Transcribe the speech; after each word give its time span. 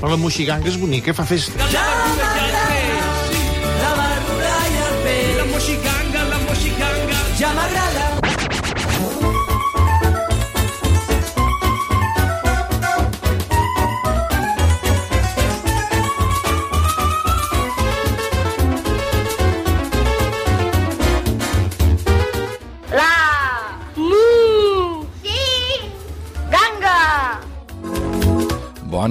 Però 0.00 0.14
la 0.14 0.16
moixiganga 0.16 0.68
és 0.70 0.78
bonica, 0.80 1.12
fa 1.12 1.26
festa. 1.28 1.60
La 1.60 1.66
verdura 4.00 4.54
i 4.72 4.80
el 4.86 4.96
peix. 5.04 5.36
La 5.42 5.46
moixiganga, 5.52 6.24
la 6.32 6.40
moixiganga. 6.48 7.22
Ja 7.42 7.52
m'agrada. 7.52 7.79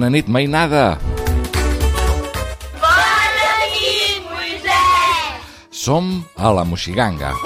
Bona 0.00 0.16
nit, 0.16 0.28
mainada! 0.32 0.96
Bona 2.80 3.50
nit, 3.68 4.24
Moisès 4.32 5.76
Som 5.76 6.24
a 6.40 6.56
la 6.56 6.64
Moixiganga. 6.64 7.36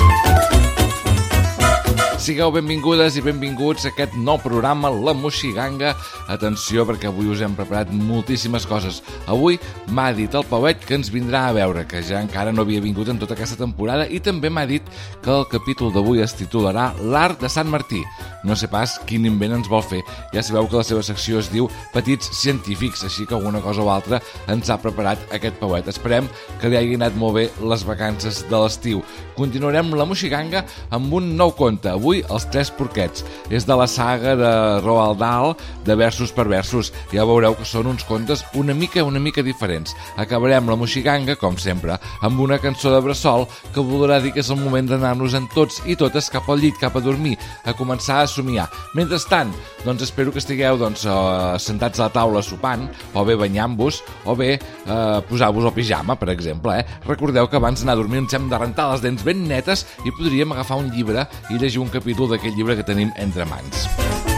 Sigueu 2.24 2.48
benvingudes 2.54 3.18
i 3.18 3.22
benvinguts 3.24 3.84
a 3.84 3.90
aquest 3.90 4.14
nou 4.16 4.38
programa, 4.40 4.88
La 4.88 5.12
Moixiganga. 5.12 5.90
Atenció, 6.32 6.86
perquè 6.88 7.10
avui 7.10 7.28
us 7.28 7.42
hem 7.44 7.52
preparat 7.52 7.90
moltíssimes 7.92 8.64
coses. 8.64 9.02
Avui 9.28 9.58
m'ha 9.92 10.06
dit 10.16 10.32
el 10.32 10.46
Pauet 10.48 10.80
que 10.88 10.96
ens 10.96 11.12
vindrà 11.12 11.42
a 11.50 11.52
veure, 11.52 11.82
que 11.84 12.00
ja 12.00 12.22
encara 12.24 12.54
no 12.54 12.64
havia 12.64 12.80
vingut 12.80 13.10
en 13.12 13.20
tota 13.20 13.36
aquesta 13.36 13.60
temporada, 13.60 14.06
i 14.08 14.22
també 14.24 14.48
m'ha 14.48 14.64
dit 14.64 14.88
que 15.20 15.34
el 15.34 15.44
capítol 15.52 15.92
d'avui 15.92 16.24
es 16.24 16.32
titularà 16.38 16.94
L'art 17.02 17.44
de 17.44 17.50
Sant 17.52 17.68
Martí. 17.68 18.00
No 18.44 18.56
sé 18.56 18.68
pas 18.72 18.96
quin 19.08 19.24
invent 19.28 19.58
ens 19.58 19.68
vol 19.72 19.84
fer. 19.84 20.00
Ja 20.32 20.42
sabeu 20.44 20.68
que 20.68 20.76
la 20.76 20.84
seva 20.84 21.04
secció 21.04 21.40
es 21.40 21.48
diu 21.52 21.68
Petits 21.92 22.28
Científics, 22.36 23.04
així 23.04 23.24
que 23.28 23.36
alguna 23.36 23.60
cosa 23.64 23.84
o 23.84 23.88
altra 23.92 24.20
ens 24.52 24.68
ha 24.68 24.76
preparat 24.80 25.20
aquest 25.32 25.56
Pauet. 25.60 25.88
Esperem 25.88 26.28
que 26.60 26.68
li 26.68 26.76
hagi 26.80 26.96
anat 27.00 27.16
molt 27.20 27.36
bé 27.36 27.46
les 27.64 27.84
vacances 27.88 28.42
de 28.48 28.64
l'estiu. 28.64 29.00
Continuarem 29.36 29.92
la 29.96 30.04
Moixiganga 30.08 30.64
amb 30.92 31.16
un 31.16 31.32
nou 31.36 31.54
conte. 31.56 31.88
Avui, 31.88 32.13
els 32.22 32.46
Tres 32.52 32.70
Porquets. 32.70 33.24
És 33.50 33.66
de 33.66 33.76
la 33.76 33.88
saga 33.90 34.36
de 34.38 34.52
Roald 34.84 35.18
Dahl, 35.18 35.54
de 35.84 35.96
versos 35.98 36.32
per 36.32 36.46
versos. 36.48 36.92
Ja 37.12 37.26
veureu 37.26 37.56
que 37.58 37.66
són 37.68 37.88
uns 37.90 38.04
contes 38.06 38.44
una 38.54 38.74
mica, 38.74 39.04
una 39.04 39.20
mica 39.20 39.42
diferents. 39.42 39.94
Acabarem 40.20 40.68
la 40.70 40.78
Moixiganga, 40.78 41.36
com 41.40 41.58
sempre, 41.58 41.98
amb 42.22 42.40
una 42.40 42.60
cançó 42.62 42.92
de 42.94 43.00
Bressol 43.04 43.46
que 43.74 43.82
voldrà 43.84 44.20
dir 44.22 44.34
que 44.34 44.44
és 44.44 44.50
el 44.52 44.60
moment 44.60 44.88
d'anar-nos 44.88 45.34
en 45.34 45.48
tots 45.54 45.80
i 45.90 45.96
totes 45.98 46.30
cap 46.32 46.48
al 46.50 46.62
llit, 46.62 46.78
cap 46.80 46.96
a 46.96 47.02
dormir, 47.02 47.34
a 47.64 47.74
començar 47.76 48.20
a 48.22 48.30
somiar. 48.30 48.68
Mentrestant, 48.94 49.52
doncs 49.84 50.06
espero 50.06 50.32
que 50.32 50.42
estigueu 50.42 50.78
doncs, 50.78 51.04
eh, 51.06 51.58
sentats 51.58 52.00
a 52.00 52.06
la 52.06 52.14
taula 52.14 52.42
sopant, 52.42 52.86
o 53.14 53.24
bé 53.24 53.36
banyant-vos, 53.40 54.02
o 54.24 54.36
bé 54.38 54.54
eh, 54.54 55.20
posar-vos 55.28 55.64
el 55.64 55.74
pijama, 55.76 56.16
per 56.20 56.30
exemple. 56.30 56.78
Eh? 56.78 56.86
Recordeu 57.08 57.48
que 57.48 57.56
abans 57.56 57.80
d'anar 57.80 57.98
a 57.98 58.02
dormir 58.02 58.22
ens 58.22 58.34
hem 58.34 58.48
de 58.50 58.58
rentar 58.58 58.90
les 58.92 59.02
dents 59.04 59.24
ben 59.24 59.46
netes 59.48 59.86
i 60.04 60.12
podríem 60.14 60.52
agafar 60.52 60.78
un 60.80 60.90
llibre 60.94 61.26
i 61.50 61.58
llegir 61.58 61.82
un 61.82 61.88
capítol 61.88 62.03
d'aquest 62.04 62.56
llibre 62.56 62.76
que 62.76 62.84
tenim 62.84 63.12
entre 63.16 63.48
mans. 63.48 64.33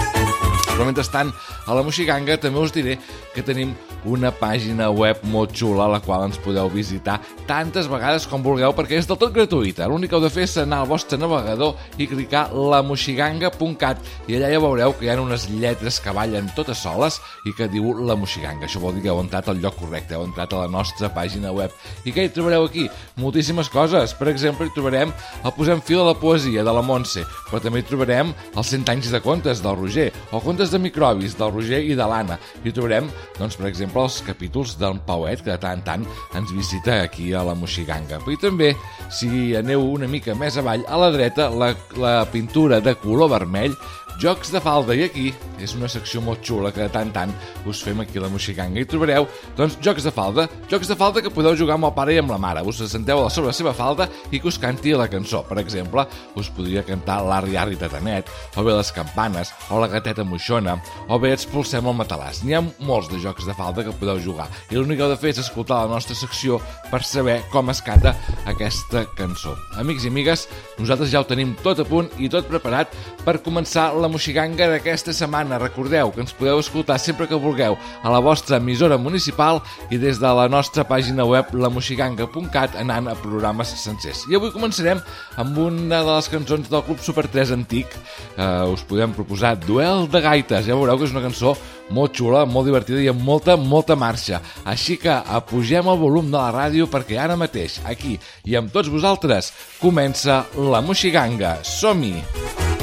Però 0.77 0.85
mentrestant, 0.85 1.31
a 1.65 1.73
la 1.73 1.81
Moixiganga 1.81 2.35
també 2.37 2.61
us 2.61 2.75
diré 2.75 2.99
que 3.33 3.41
tenim 3.41 3.71
una 4.05 4.29
pàgina 4.29 4.91
web 4.93 5.23
molt 5.33 5.55
xula 5.57 5.87
a 5.87 5.93
la 5.95 6.01
qual 6.05 6.27
ens 6.27 6.37
podeu 6.39 6.69
visitar 6.71 7.17
tantes 7.49 7.89
vegades 7.89 8.27
com 8.29 8.45
vulgueu 8.45 8.75
perquè 8.77 8.99
és 9.01 9.09
del 9.09 9.17
tot 9.17 9.33
gratuïta. 9.33 9.87
L'únic 9.89 10.13
que 10.13 10.19
heu 10.19 10.23
de 10.23 10.31
fer 10.31 10.45
és 10.45 10.57
anar 10.61 10.83
al 10.83 10.91
vostre 10.91 11.17
navegador 11.19 11.75
i 11.97 12.07
clicar 12.11 12.51
lamoxiganga.cat 12.53 14.29
i 14.29 14.37
allà 14.37 14.51
ja 14.53 14.61
veureu 14.63 14.93
que 14.99 15.09
hi 15.09 15.11
ha 15.11 15.17
unes 15.23 15.47
lletres 15.49 15.99
que 16.05 16.15
ballen 16.15 16.53
totes 16.59 16.85
soles 16.85 17.19
i 17.49 17.55
que 17.57 17.71
diu 17.73 17.95
La 18.07 18.19
Moixiganga. 18.21 18.69
Això 18.69 18.83
vol 18.83 18.99
dir 18.99 19.07
que 19.07 19.11
heu 19.15 19.23
entrat 19.25 19.49
al 19.49 19.63
lloc 19.65 19.81
correcte, 19.81 20.15
heu 20.15 20.27
entrat 20.29 20.53
a 20.53 20.67
la 20.67 20.71
nostra 20.77 21.09
pàgina 21.17 21.55
web. 21.57 21.73
I 22.05 22.13
què 22.13 22.27
hi 22.27 22.35
trobareu 22.37 22.69
aquí? 22.69 22.87
Moltíssimes 23.17 23.73
coses. 23.73 24.13
Per 24.13 24.29
exemple, 24.29 24.69
hi 24.69 24.77
trobarem 24.77 25.17
el 25.43 25.57
Posem 25.57 25.81
fil 25.81 26.03
a 26.03 26.11
la 26.11 26.19
poesia 26.21 26.63
de 26.67 26.73
la 26.77 26.85
Montse, 26.85 27.25
però 27.49 27.63
també 27.65 27.81
hi 27.81 27.89
trobarem 27.89 28.35
els 28.53 28.75
100 28.75 28.93
anys 28.93 29.11
de 29.15 29.23
contes 29.25 29.65
del 29.65 29.79
Roger, 29.81 30.11
o 30.31 30.43
contes 30.45 30.66
de 30.73 30.81
microbis 30.83 31.37
del 31.39 31.53
Roger 31.55 31.83
i 31.85 31.97
de 31.99 32.07
l'Anna. 32.09 32.39
Hi 32.65 32.73
trobarem, 32.73 33.11
doncs, 33.39 33.59
per 33.59 33.69
exemple, 33.71 34.05
els 34.07 34.21
capítols 34.27 34.77
del 34.81 35.01
Pauet, 35.07 35.45
que 35.45 35.53
de 35.53 35.59
tant 35.63 35.77
en 35.77 35.85
tant 35.87 36.07
ens 36.39 36.55
visita 36.55 37.01
aquí 37.03 37.33
a 37.35 37.45
la 37.47 37.57
Moixiganga. 37.59 38.21
Però 38.25 38.35
i 38.35 38.41
també, 38.41 38.73
si 39.13 39.55
aneu 39.59 39.85
una 39.93 40.09
mica 40.11 40.35
més 40.39 40.57
avall, 40.57 40.87
a 40.89 41.01
la 41.01 41.13
dreta, 41.15 41.51
la, 41.51 41.75
la 42.01 42.17
pintura 42.33 42.81
de 42.81 42.97
color 43.03 43.33
vermell 43.37 43.77
Jocs 44.17 44.49
de 44.49 44.61
falda, 44.65 44.95
i 44.97 45.03
aquí 45.05 45.27
és 45.61 45.75
una 45.77 45.89
secció 45.93 46.23
molt 46.25 46.41
xula 46.45 46.71
que 46.73 46.81
de 46.81 46.93
tant 46.93 47.11
tant 47.13 47.33
us 47.69 47.83
fem 47.85 47.99
aquí 48.01 48.17
a 48.17 48.23
la 48.25 48.31
Moixiganga 48.33 48.81
i 48.81 48.89
trobareu, 48.89 49.27
doncs, 49.59 49.77
jocs 49.85 50.07
de 50.09 50.13
falda, 50.15 50.47
jocs 50.71 50.89
de 50.89 50.97
falda 50.97 51.21
que 51.21 51.33
podeu 51.33 51.57
jugar 51.59 51.77
amb 51.77 51.91
el 51.91 51.93
pare 51.97 52.15
i 52.15 52.21
amb 52.23 52.33
la 52.33 52.41
mare. 52.41 52.63
Us 52.65 52.81
senteu 52.89 53.21
a 53.21 53.29
sobre 53.33 53.53
la 53.53 53.57
seva 53.57 53.75
falda 53.77 54.09
i 54.31 54.41
que 54.41 54.49
us 54.49 54.61
canti 54.63 54.95
la 54.97 55.11
cançó. 55.13 55.43
Per 55.45 55.59
exemple, 55.61 56.07
us 56.41 56.49
podria 56.49 56.85
cantar 56.87 57.19
l'Arri 57.27 57.61
Arri 57.61 57.77
Tatanet, 57.77 58.33
o 58.57 58.65
bé 58.65 58.79
les 58.79 58.93
campanes, 58.97 59.53
o 59.69 59.83
la 59.83 59.91
gateta 59.93 60.25
moixona, 60.57 60.81
o 61.09 61.19
bé 61.19 61.33
expulsem 61.35 61.87
el 61.87 61.97
matalàs. 61.97 62.43
N'hi 62.45 62.55
ha 62.57 62.63
molts 62.87 63.09
de 63.11 63.19
jocs 63.21 63.47
de 63.47 63.55
falda 63.55 63.85
que 63.85 63.95
podeu 64.01 64.19
jugar 64.23 64.49
i 64.71 64.77
l'únic 64.77 64.99
que 64.99 65.05
heu 65.05 65.11
de 65.13 65.19
fer 65.21 65.33
és 65.35 65.41
escoltar 65.43 65.83
la 65.85 65.93
nostra 65.95 66.17
secció 66.17 66.61
per 66.91 67.03
saber 67.05 67.43
com 67.53 67.69
es 67.71 67.83
canta 67.85 68.15
aquesta 68.47 69.05
cançó. 69.17 69.57
Amics 69.77 70.07
i 70.07 70.13
amigues, 70.13 70.47
nosaltres 70.79 71.11
ja 71.13 71.21
ho 71.21 71.29
tenim 71.29 71.55
tot 71.63 71.81
a 71.81 71.87
punt 71.87 72.09
i 72.19 72.31
tot 72.33 72.49
preparat 72.49 72.93
per 73.25 73.39
començar 73.45 73.91
la 73.95 74.09
moixiganga 74.09 74.69
d'aquesta 74.71 75.13
setmana. 75.13 75.61
Recordeu 75.61 76.13
que 76.15 76.23
ens 76.25 76.35
podeu 76.37 76.61
escoltar 76.63 76.99
sempre 77.03 77.29
que 77.29 77.39
vulgueu 77.39 77.77
a 77.77 78.13
la 78.13 78.23
vostra 78.25 78.57
emissora 78.57 78.99
municipal 78.99 79.63
i 79.91 80.01
des 80.01 80.21
de 80.23 80.33
la 80.41 80.49
nostra 80.49 80.87
pàgina 80.89 81.27
web 81.27 81.53
lamoxiganga.cat 81.53 82.79
anant 82.81 83.11
a 83.11 83.17
programes 83.21 83.75
sencers. 83.83 84.25
I 84.31 84.39
avui 84.39 84.55
començarem 84.55 85.03
amb 85.37 85.59
una 85.59 86.01
de 86.03 86.17
les 86.17 86.31
cançons 86.33 86.71
del 86.71 86.85
Club 86.87 87.03
Super 87.05 87.27
3 87.29 87.53
antic. 87.59 87.93
Uh, 88.37 88.73
us 88.73 88.85
podem 88.87 89.13
proposar 89.17 89.57
Duel 89.61 90.07
de 90.11 90.23
Gaites. 90.47 90.67
Ja 90.67 90.77
veureu 90.79 90.99
que 90.99 91.07
és 91.07 91.15
una 91.15 91.25
cançó 91.25 91.57
molt 91.91 92.15
xula, 92.17 92.45
molt 92.47 92.67
divertida 92.69 93.03
i 93.03 93.09
amb 93.11 93.23
molta, 93.23 93.57
molta 93.57 93.97
marxa. 93.99 94.41
Així 94.65 94.97
que 95.03 95.11
apugem 95.11 95.91
el 95.91 95.99
volum 95.99 96.31
de 96.31 96.39
la 96.39 96.53
ràdio 96.55 96.87
perquè 96.91 97.19
ara 97.19 97.37
mateix, 97.37 97.81
aquí 97.85 98.17
i 98.45 98.57
amb 98.57 98.73
tots 98.73 98.91
vosaltres, 98.93 99.53
comença 99.83 100.45
la 100.57 100.83
Moixiganga. 100.83 101.59
Som-hi! 101.65 102.15
Atenció! 102.23 102.76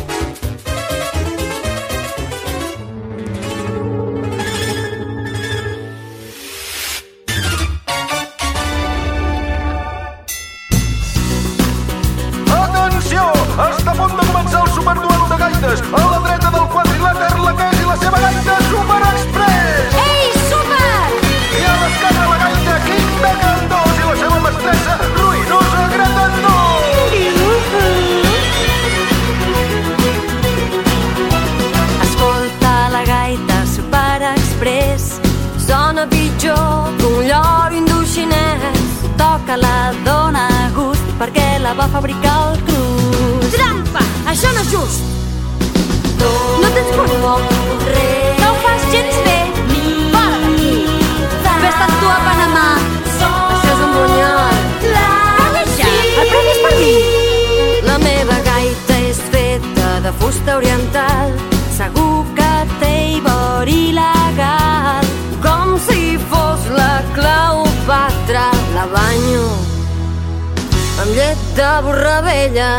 De 71.56 71.82
borra 71.84 72.22
vella 72.22 72.72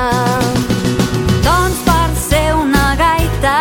Doncs 1.46 1.78
per 1.86 2.08
ser 2.28 2.54
una 2.54 2.94
gaita 2.98 3.58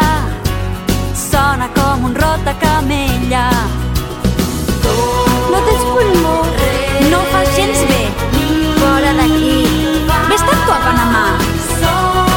Sona 1.13 1.69
com 1.75 2.05
un 2.09 2.15
rota 2.15 2.53
camella 2.61 3.45
No 5.51 5.59
tens 5.67 5.83
pulmó, 5.91 6.37
no 7.11 7.19
ho 7.19 7.25
fas 7.31 7.55
gens 7.57 7.83
bé. 7.91 8.01
Fora 8.79 9.13
d'aquí 9.19 9.59
Vés-te'n 10.31 10.65
tu 10.65 10.71
a 10.71 10.79
Panamà 10.87 11.25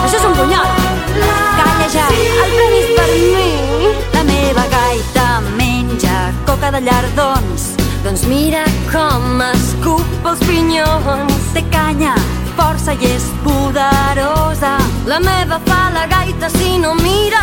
Això 0.05 0.19
és 0.19 0.29
un 0.29 0.37
bunyol 0.41 0.87
Calla 1.17 1.89
ja, 1.93 2.07
el 2.13 2.51
premi 2.57 2.81
és 2.83 2.91
per 2.99 3.09
mi. 3.15 3.93
La 4.13 4.23
meva 4.29 4.65
gaita 4.73 5.27
menja 5.57 6.17
coca 6.45 6.71
de 6.75 6.83
llardons. 6.85 7.71
Doncs 8.05 8.27
mira 8.29 8.65
com 8.93 9.41
escup 9.49 10.29
els 10.29 10.43
pinyons. 10.45 11.39
Té 11.55 11.65
canya, 11.73 12.15
força 12.57 12.93
i 12.95 13.05
és 13.05 13.27
poderosa. 13.45 14.73
La 15.07 15.19
meva 15.21 15.59
fa 15.67 15.91
la 15.95 16.07
gaita 16.07 16.49
si 16.51 16.79
no 16.79 16.95
mires. 16.95 17.43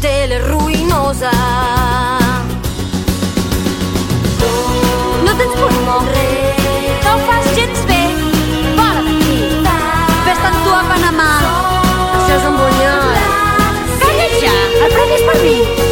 Tele 0.00 0.38
ruïnosa. 0.48 1.32
No 5.24 5.32
tens 5.38 5.54
pulmó. 5.60 5.98
No 7.04 7.14
ho 7.14 7.18
fas 7.28 7.46
gens 7.56 7.80
bé. 7.90 8.02
Fora 8.76 9.02
d'aquí. 9.06 9.38
Vés-te'n 10.26 10.54
tu 10.64 10.70
a 10.80 10.84
Panamà. 10.92 11.32
Això 12.18 12.34
és 12.38 12.46
un 12.52 12.56
bunyol. 12.60 13.10
Calla 14.04 14.30
ja. 14.44 14.54
El 14.84 14.90
premi 14.94 15.20
és 15.20 15.28
per 15.30 15.38
mi. 15.42 15.85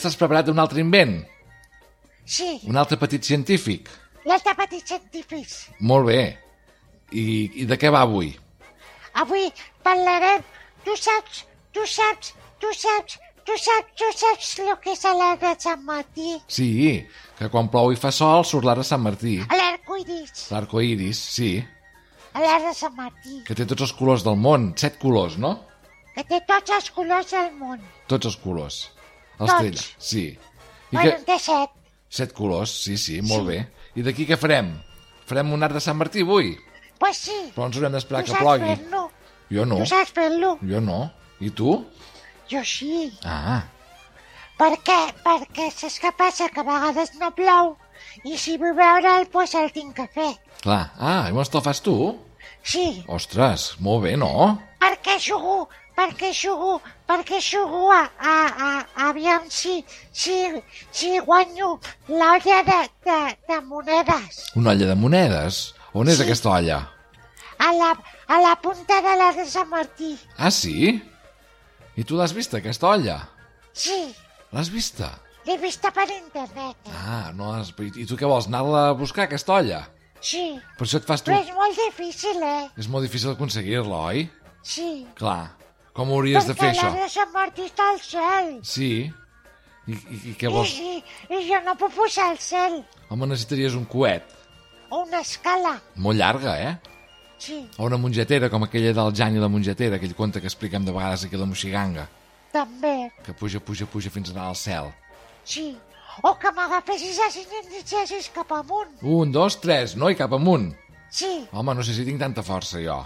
Ja 0.00 0.08
estàs 0.08 0.16
preparat 0.16 0.48
un 0.48 0.58
altre 0.58 0.80
invent? 0.80 1.26
sí, 2.24 2.60
Un 2.64 2.76
altre 2.76 2.96
petit 2.96 3.22
científic? 3.22 3.88
les 4.24 4.42
de 4.44 4.52
petits 4.56 4.86
científics. 4.88 5.68
Molt 5.80 6.06
bé. 6.06 6.38
I, 7.12 7.50
I 7.62 7.64
de 7.66 7.76
què 7.76 7.90
va 7.92 8.00
avui? 8.06 8.30
Avui 9.14 9.50
parlarem... 9.82 10.42
Tu 10.84 10.94
saps, 10.96 11.42
tu 11.76 11.84
saps, 11.84 12.30
tu 12.60 12.68
saps, 12.72 13.18
tu 13.44 13.56
saps, 13.60 13.90
tu 14.00 14.06
saps 14.16 14.52
el 14.64 14.70
que 14.80 14.94
és 14.94 15.02
l'arc 15.04 15.40
de 15.42 15.50
Sant 15.60 15.82
Martí? 15.84 16.38
Sí, 16.48 16.68
que 17.36 17.50
quan 17.52 17.68
plou 17.68 17.92
i 17.92 17.98
fa 18.00 18.08
sol 18.12 18.46
surt 18.48 18.64
l'arc 18.64 18.80
de 18.80 18.86
Sant 18.88 19.02
Martí. 19.04 19.34
L'arcoiris, 19.50 20.46
L'arco 20.54 20.80
iris, 20.80 21.20
sí, 21.36 21.50
l'arc 22.36 22.64
de 22.70 22.72
Sant 22.78 22.96
Martí, 22.96 23.42
que 23.44 23.54
té 23.58 23.66
tots 23.68 23.84
els 23.88 23.92
colors 23.92 24.24
del 24.24 24.40
món. 24.40 24.70
Set 24.80 24.96
colors, 25.02 25.36
no? 25.36 25.58
que 26.14 26.24
té 26.24 26.40
tots 26.48 26.72
els 26.78 26.88
colors 26.96 27.28
del 27.36 27.52
món. 27.60 27.84
Tots 28.08 28.32
els 28.32 28.40
colors. 28.40 28.80
Els 29.40 29.50
Tots. 29.50 29.60
allà, 29.60 29.84
sí. 29.98 30.24
I 30.90 30.96
bueno, 30.96 31.10
que... 31.16 31.24
té 31.30 31.38
set. 31.40 31.70
Set 32.10 32.32
colors, 32.36 32.72
sí, 32.84 32.96
sí, 32.98 33.20
molt 33.22 33.46
bé. 33.48 33.60
I 33.96 34.02
d'aquí 34.06 34.26
què 34.28 34.36
farem? 34.38 34.72
Farem 35.30 35.52
un 35.54 35.62
arc 35.62 35.74
de 35.78 35.80
Sant 35.82 35.96
Martí 35.98 36.22
avui? 36.26 36.56
Pues 37.00 37.16
sí, 37.26 37.36
Però 37.54 37.66
ens 37.70 37.76
haurem 37.78 37.94
d'esperar 37.96 38.22
tu 38.24 38.32
que 38.32 38.36
saps 38.36 38.44
plogui. 38.44 38.74
fer-lo. 38.76 39.04
Jo 39.50 39.64
no, 39.66 39.78
Tu 39.80 39.86
saps 39.90 40.12
fer-lo. 40.14 40.56
jo 40.62 40.80
no. 40.84 40.98
I 41.40 41.50
tu? 41.56 41.76
Jo 42.50 42.60
sí. 42.66 43.10
Ah, 43.24 43.62
Per 44.60 44.74
què? 44.84 44.98
Perquè 45.24 45.70
saps 45.72 45.96
què 46.02 46.10
passa? 46.18 46.48
Que 46.52 46.60
a 46.60 46.66
vegades 46.66 47.14
no 47.18 47.30
plou 47.32 47.76
i 48.28 48.36
si 48.36 48.58
vull 48.60 48.74
veure'l, 48.76 49.24
doncs 49.32 49.54
el 49.56 49.70
tinc 49.72 49.94
que 49.96 50.06
fer. 50.12 50.34
clar. 50.60 50.90
Ah, 50.98 51.22
i 51.28 51.30
llavors 51.30 51.48
te'l 51.48 51.62
fas 51.64 51.80
tu? 51.80 51.94
Sí, 52.62 53.04
Ostres, 53.08 53.76
molt 53.80 54.02
bé, 54.04 54.16
no? 54.20 54.58
perquè 54.80 55.16
jugo, 55.18 55.68
perquè 55.96 56.28
jugo, 56.36 56.80
perquè 57.10 57.40
jugo 57.42 57.90
a, 57.90 58.04
a, 58.22 58.34
a, 58.66 58.70
aviam 59.10 59.48
si, 59.50 59.80
si, 60.14 60.36
si 60.94 61.16
guanyo 61.26 61.72
l'olla 62.08 62.60
de, 62.70 62.78
de, 63.08 63.18
de 63.50 63.60
monedes 63.66 64.44
Una 64.54 64.70
olla 64.76 64.86
de 64.92 64.94
monedes? 64.94 65.60
On 65.92 66.06
és 66.08 66.20
Sí. 66.20 66.22
aquesta 66.28 66.50
olla? 66.54 66.78
a 67.60 67.72
la, 67.76 67.90
a 68.30 68.36
la 68.40 68.54
punta 68.62 69.00
de 69.04 69.16
la 69.20 69.32
de 69.36 69.44
Sant 69.44 69.68
Martí. 69.68 70.14
Ah, 70.38 70.48
sí? 70.54 70.94
I 71.98 72.04
tu 72.08 72.16
l'has 72.16 72.32
vista, 72.32 72.56
aquesta 72.56 72.88
olla? 72.94 73.18
Sí, 73.74 74.14
L'has 74.54 74.70
vista? 74.72 75.10
l'he 75.44 75.56
vista 75.58 75.90
per 75.92 76.06
internet. 76.14 76.76
eh? 76.86 76.94
Ah, 76.94 77.32
no 77.36 77.50
has... 77.52 77.74
I 77.96 78.06
tu 78.08 78.16
què 78.16 78.24
vols, 78.28 78.46
anar-la 78.48 78.86
a 78.90 78.96
buscar, 78.96 79.26
aquesta 79.26 79.58
olla? 79.58 79.82
Sí, 80.20 80.54
Per 80.78 80.86
això 80.86 81.00
et 81.02 81.06
fas 81.08 81.20
tu... 81.24 81.32
però 81.32 81.42
és 81.44 81.52
molt 81.56 81.76
difícil, 81.84 82.40
eh? 82.44 82.68
És 82.80 82.88
molt 82.88 83.04
difícil 83.04 83.30
aconseguir-la, 83.34 84.00
oi? 84.12 84.24
Sí, 84.62 85.06
Clar. 85.20 85.50
Com 85.96 86.10
ho 86.10 86.18
hauries 86.20 86.46
de 86.46 86.54
fer, 86.54 86.70
perquè 86.70 86.84
això? 86.84 86.92
de 86.96 87.08
Sant 87.12 87.32
Martí 87.34 87.66
està 87.66 87.88
al 87.92 87.98
cel. 88.04 88.52
Sí. 88.62 88.90
I, 89.90 89.92
i, 89.96 90.20
i 90.30 90.34
què 90.38 90.46
I, 90.48 90.52
vols? 90.54 90.74
i, 90.78 91.00
I 91.34 91.40
jo 91.48 91.58
no 91.66 91.74
puc 91.80 91.92
pujar 91.96 92.28
al 92.30 92.38
cel. 92.38 92.78
Home, 93.10 93.26
necessitaries 93.26 93.74
un 93.78 93.84
coet. 93.90 94.36
O 94.90 95.02
una 95.04 95.20
escala. 95.24 95.76
Molt 95.96 96.18
llarga, 96.18 96.54
eh? 96.60 96.76
Sí, 97.40 97.62
O 97.78 97.86
una 97.88 97.96
mongetera, 97.96 98.50
com 98.52 98.66
aquella 98.66 98.92
del 98.92 99.14
Jan 99.16 99.36
i 99.36 99.40
la 99.40 99.48
mongetera, 99.48 99.96
aquell 99.96 100.14
conte 100.14 100.42
que 100.42 100.50
expliquem 100.50 100.84
de 100.84 100.92
vegades 100.92 101.24
aquí 101.24 101.38
a 101.38 101.40
la 101.40 101.46
Moxiganga, 101.48 102.04
també. 102.52 103.10
que 103.24 103.32
puja, 103.32 103.60
puja, 103.64 103.86
puja 103.86 104.10
fins 104.12 104.28
a 104.28 104.34
anar 104.34 104.48
al 104.50 104.58
cel. 104.60 104.90
Sí. 105.44 105.70
O 106.22 106.34
que 106.36 106.50
m'agafessis 106.52 107.18
així 107.24 107.46
i 107.46 107.60
em 107.62 108.22
cap 108.34 108.52
amunt. 108.52 108.92
Un, 109.00 109.32
dos, 109.32 109.56
tres, 109.60 109.96
no? 109.96 110.10
I 110.10 110.18
cap 110.18 110.34
amunt. 110.36 110.74
Sí, 111.10 111.48
Home, 111.52 111.74
no 111.74 111.82
sé 111.82 111.94
si 111.94 112.04
tinc 112.04 112.20
tanta 112.20 112.42
força, 112.42 112.78
jo. 112.78 112.98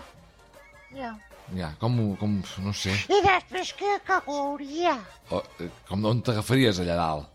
jo. 0.93 1.13
Ja, 1.53 1.75
com, 1.79 2.17
com 2.17 2.39
no 2.65 2.73
sé. 2.73 2.95
I 3.13 3.21
després 3.25 3.75
què 3.77 3.99
cauria? 4.07 4.95
O, 5.31 5.43
eh, 5.61 5.69
com 5.89 6.05
on 6.09 6.23
t'agafaries 6.25 6.81
allà 6.81 6.97
dalt? 6.97 7.29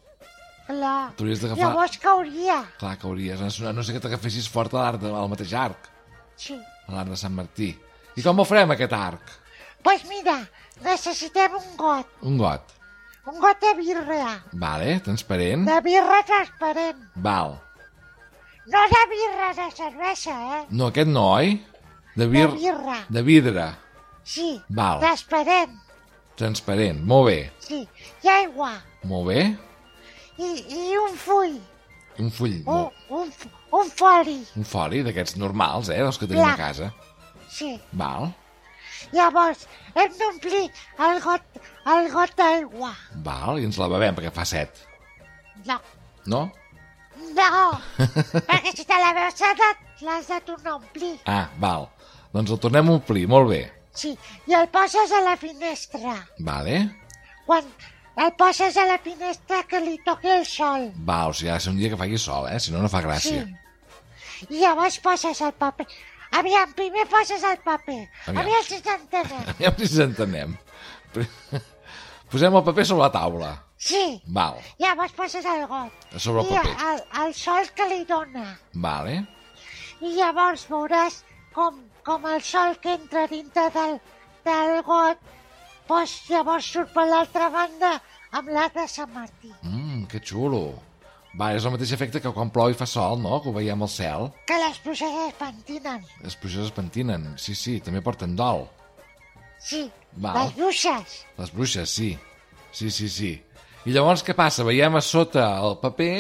Clar. 0.70 1.12
T'hauries 1.18 1.40
d'agafar- 1.42 1.64
Llavors 1.70 1.98
cauria. 2.02 2.58
Clar 2.78 2.98
hauries, 3.04 3.42
a 3.62 3.72
no 3.74 3.84
sé 3.84 3.94
que 3.94 4.00
t'agafessis 4.00 4.50
fort 4.50 4.74
a 4.74 4.84
l'arc 4.84 5.00
de- 5.02 5.14
al 5.14 5.30
mateix 5.30 5.54
arc, 5.54 5.88
Sí. 6.36 6.58
a 6.88 6.92
l'arc 6.92 7.10
de 7.10 7.18
Sant 7.18 7.34
Martí. 7.34 7.70
I 8.16 8.22
com 8.22 8.40
ho 8.40 8.46
farem, 8.46 8.72
aquest 8.72 8.94
arc? 8.94 9.22
Doncs 9.24 9.82
pues 9.84 10.04
mira, 10.10 10.36
necessitem 10.84 11.54
un 11.56 11.78
got. 11.78 12.08
Un 12.22 12.38
got. 12.38 12.62
Un 13.26 13.40
got 13.40 13.60
de 13.62 13.74
birra. 13.78 14.44
Vale, 14.54 15.00
transparent. 15.00 15.66
De 15.68 15.82
birra 15.82 16.24
transparent. 16.26 16.98
Val. 17.16 17.60
No 18.68 18.80
de 18.92 19.04
birra 19.10 19.54
de 19.56 19.72
cervesa, 19.72 20.60
eh? 20.60 20.66
No, 20.70 20.88
aquest 20.88 21.08
no, 21.08 21.32
oi? 21.34 21.66
De, 22.16 22.28
vir... 22.28 22.48
De 22.48 22.56
birra. 22.58 23.06
de 23.08 23.22
vidre. 23.24 23.76
Sí. 24.30 24.50
Val. 24.70 25.00
Transparent. 25.02 25.74
Transparent. 26.38 27.02
Molt 27.10 27.26
bé. 27.32 27.40
Sí. 27.66 27.82
I 28.24 28.30
aigua. 28.36 28.76
Molt 29.10 29.32
bé. 29.32 29.46
I, 30.38 30.50
i 30.70 30.98
un 31.02 31.16
full. 31.18 31.56
Un 32.20 32.30
full. 32.36 32.60
Un, 32.60 32.68
Molt... 32.68 33.00
un, 33.10 33.32
un 33.80 33.90
foli. 33.90 34.38
Un 34.60 34.68
foli 34.68 35.02
d'aquests 35.08 35.40
normals, 35.42 35.90
eh? 35.90 35.98
Dels 36.04 36.20
que 36.22 36.30
tenim 36.30 36.44
Clar. 36.44 36.54
a 36.54 36.62
casa. 36.62 36.92
Sí. 37.50 37.72
Val. 37.98 38.30
Llavors, 39.16 39.66
hem 39.96 40.14
d'omplir 40.20 40.66
el 41.08 41.22
got, 41.24 41.60
el 41.96 42.10
got 42.14 42.36
d'aigua. 42.38 42.92
Val, 43.26 43.58
i 43.58 43.66
ens 43.66 43.80
la 43.82 43.90
bevem 43.90 44.18
perquè 44.20 44.34
fa 44.36 44.46
set. 44.46 44.84
No. 45.66 45.80
No? 46.30 46.44
No. 47.34 47.50
perquè 47.98 48.76
si 48.76 48.86
te 48.86 49.00
la 49.02 49.16
veus 49.18 49.42
l'has 50.06 50.30
de 50.30 50.40
tornar 50.46 50.76
a 50.76 50.78
omplir. 50.78 51.16
Ah, 51.26 51.48
val. 51.60 51.90
Doncs 52.36 52.54
el 52.54 52.62
tornem 52.62 52.92
a 52.92 52.98
omplir, 53.00 53.26
molt 53.32 53.50
bé. 53.50 53.64
Sí. 54.00 54.12
I 54.48 54.54
el 54.60 54.68
poses 54.74 55.12
a 55.12 55.22
la 55.26 55.36
finestra. 55.38 56.16
Vale. 56.40 56.76
Quan 57.46 57.66
el 58.20 58.32
poses 58.40 58.78
a 58.78 58.86
la 58.88 58.98
finestra 59.04 59.64
que 59.68 59.80
li 59.84 59.98
toqui 60.06 60.30
el 60.40 60.46
sol. 60.46 60.90
Val, 61.08 61.32
o 61.32 61.34
sigui, 61.34 61.50
ha 61.52 61.58
de 61.60 61.66
ser 61.66 61.74
un 61.74 61.80
dia 61.82 61.90
que 61.94 61.98
faci 62.00 62.18
sol, 62.22 62.48
eh? 62.52 62.60
Si 62.60 62.72
no, 62.72 62.82
no 62.84 62.90
fa 62.92 63.02
gràcia. 63.06 63.44
Sí. 63.46 64.48
I 64.50 64.62
llavors 64.64 65.00
poses 65.04 65.42
el 65.44 65.52
paper. 65.60 65.88
Aviam, 66.40 66.72
primer 66.78 67.08
poses 67.12 67.44
el 67.44 67.58
paper. 67.66 68.04
Aviam. 68.28 68.38
Aviam, 68.46 68.64
si 68.68 68.78
t'entenem. 68.86 69.48
Aviam 69.56 69.80
si 69.80 69.88
ens 69.90 69.98
entenem. 70.06 70.54
Posem 72.30 72.54
el 72.60 72.64
paper 72.68 72.86
sobre 72.86 73.04
la 73.08 73.12
taula. 73.12 73.50
Sí. 73.80 74.22
Val, 74.28 74.60
Llavors 74.78 75.14
poses 75.18 75.46
el 75.48 75.66
got. 75.68 75.92
sobre 76.20 76.42
el 76.44 76.48
I 76.52 76.56
paper. 76.58 76.76
el, 76.92 77.04
el 77.26 77.34
sol 77.34 77.70
que 77.76 77.88
li 77.90 78.04
dona. 78.06 78.46
Vale. 78.74 79.16
I 80.04 80.12
llavors 80.18 80.68
veuràs 80.70 81.22
com, 81.56 81.80
com 82.10 82.26
el 82.26 82.42
sol 82.42 82.76
que 82.82 82.96
entra 82.98 83.28
dintre 83.30 83.68
del, 83.76 83.98
del 84.48 84.80
got, 84.88 85.20
doncs 85.90 86.16
llavors 86.30 86.66
surt 86.74 86.94
per 86.96 87.06
l'altra 87.10 87.50
banda 87.54 87.96
amb 88.38 88.50
l'arc 88.54 88.74
de 88.80 88.86
Sant 88.90 89.12
Martí. 89.14 89.52
Mmm, 89.62 90.08
que 90.10 90.22
xulo. 90.26 90.64
Va, 91.38 91.52
és 91.54 91.66
el 91.66 91.74
mateix 91.76 91.92
efecte 91.94 92.18
que 92.24 92.32
quan 92.34 92.50
plou 92.50 92.72
i 92.74 92.78
fa 92.78 92.88
sol, 92.90 93.20
no? 93.22 93.38
Que 93.44 93.52
ho 93.52 93.54
veiem 93.54 93.84
al 93.86 93.92
cel. 93.94 94.32
Que 94.50 94.58
les 94.58 94.80
pluges 94.82 95.14
es 95.28 95.36
pentinen. 95.38 96.02
Les 96.26 96.36
pluges 96.42 96.66
es 96.66 96.74
pentinen. 96.74 97.28
Sí, 97.38 97.54
sí, 97.54 97.76
també 97.86 98.02
porten 98.02 98.34
dol. 98.40 98.66
Sí, 99.62 99.84
Val. 100.18 100.40
les 100.40 100.56
bruixes. 100.58 101.20
Les 101.38 101.54
bruixes, 101.54 101.94
sí. 101.94 102.10
Sí, 102.72 102.90
sí, 102.90 103.10
sí. 103.14 103.32
I 103.86 103.94
llavors 103.94 104.26
què 104.26 104.34
passa? 104.38 104.66
Veiem 104.66 104.98
a 104.98 105.02
sota 105.06 105.46
el 105.62 105.78
paper 105.84 106.14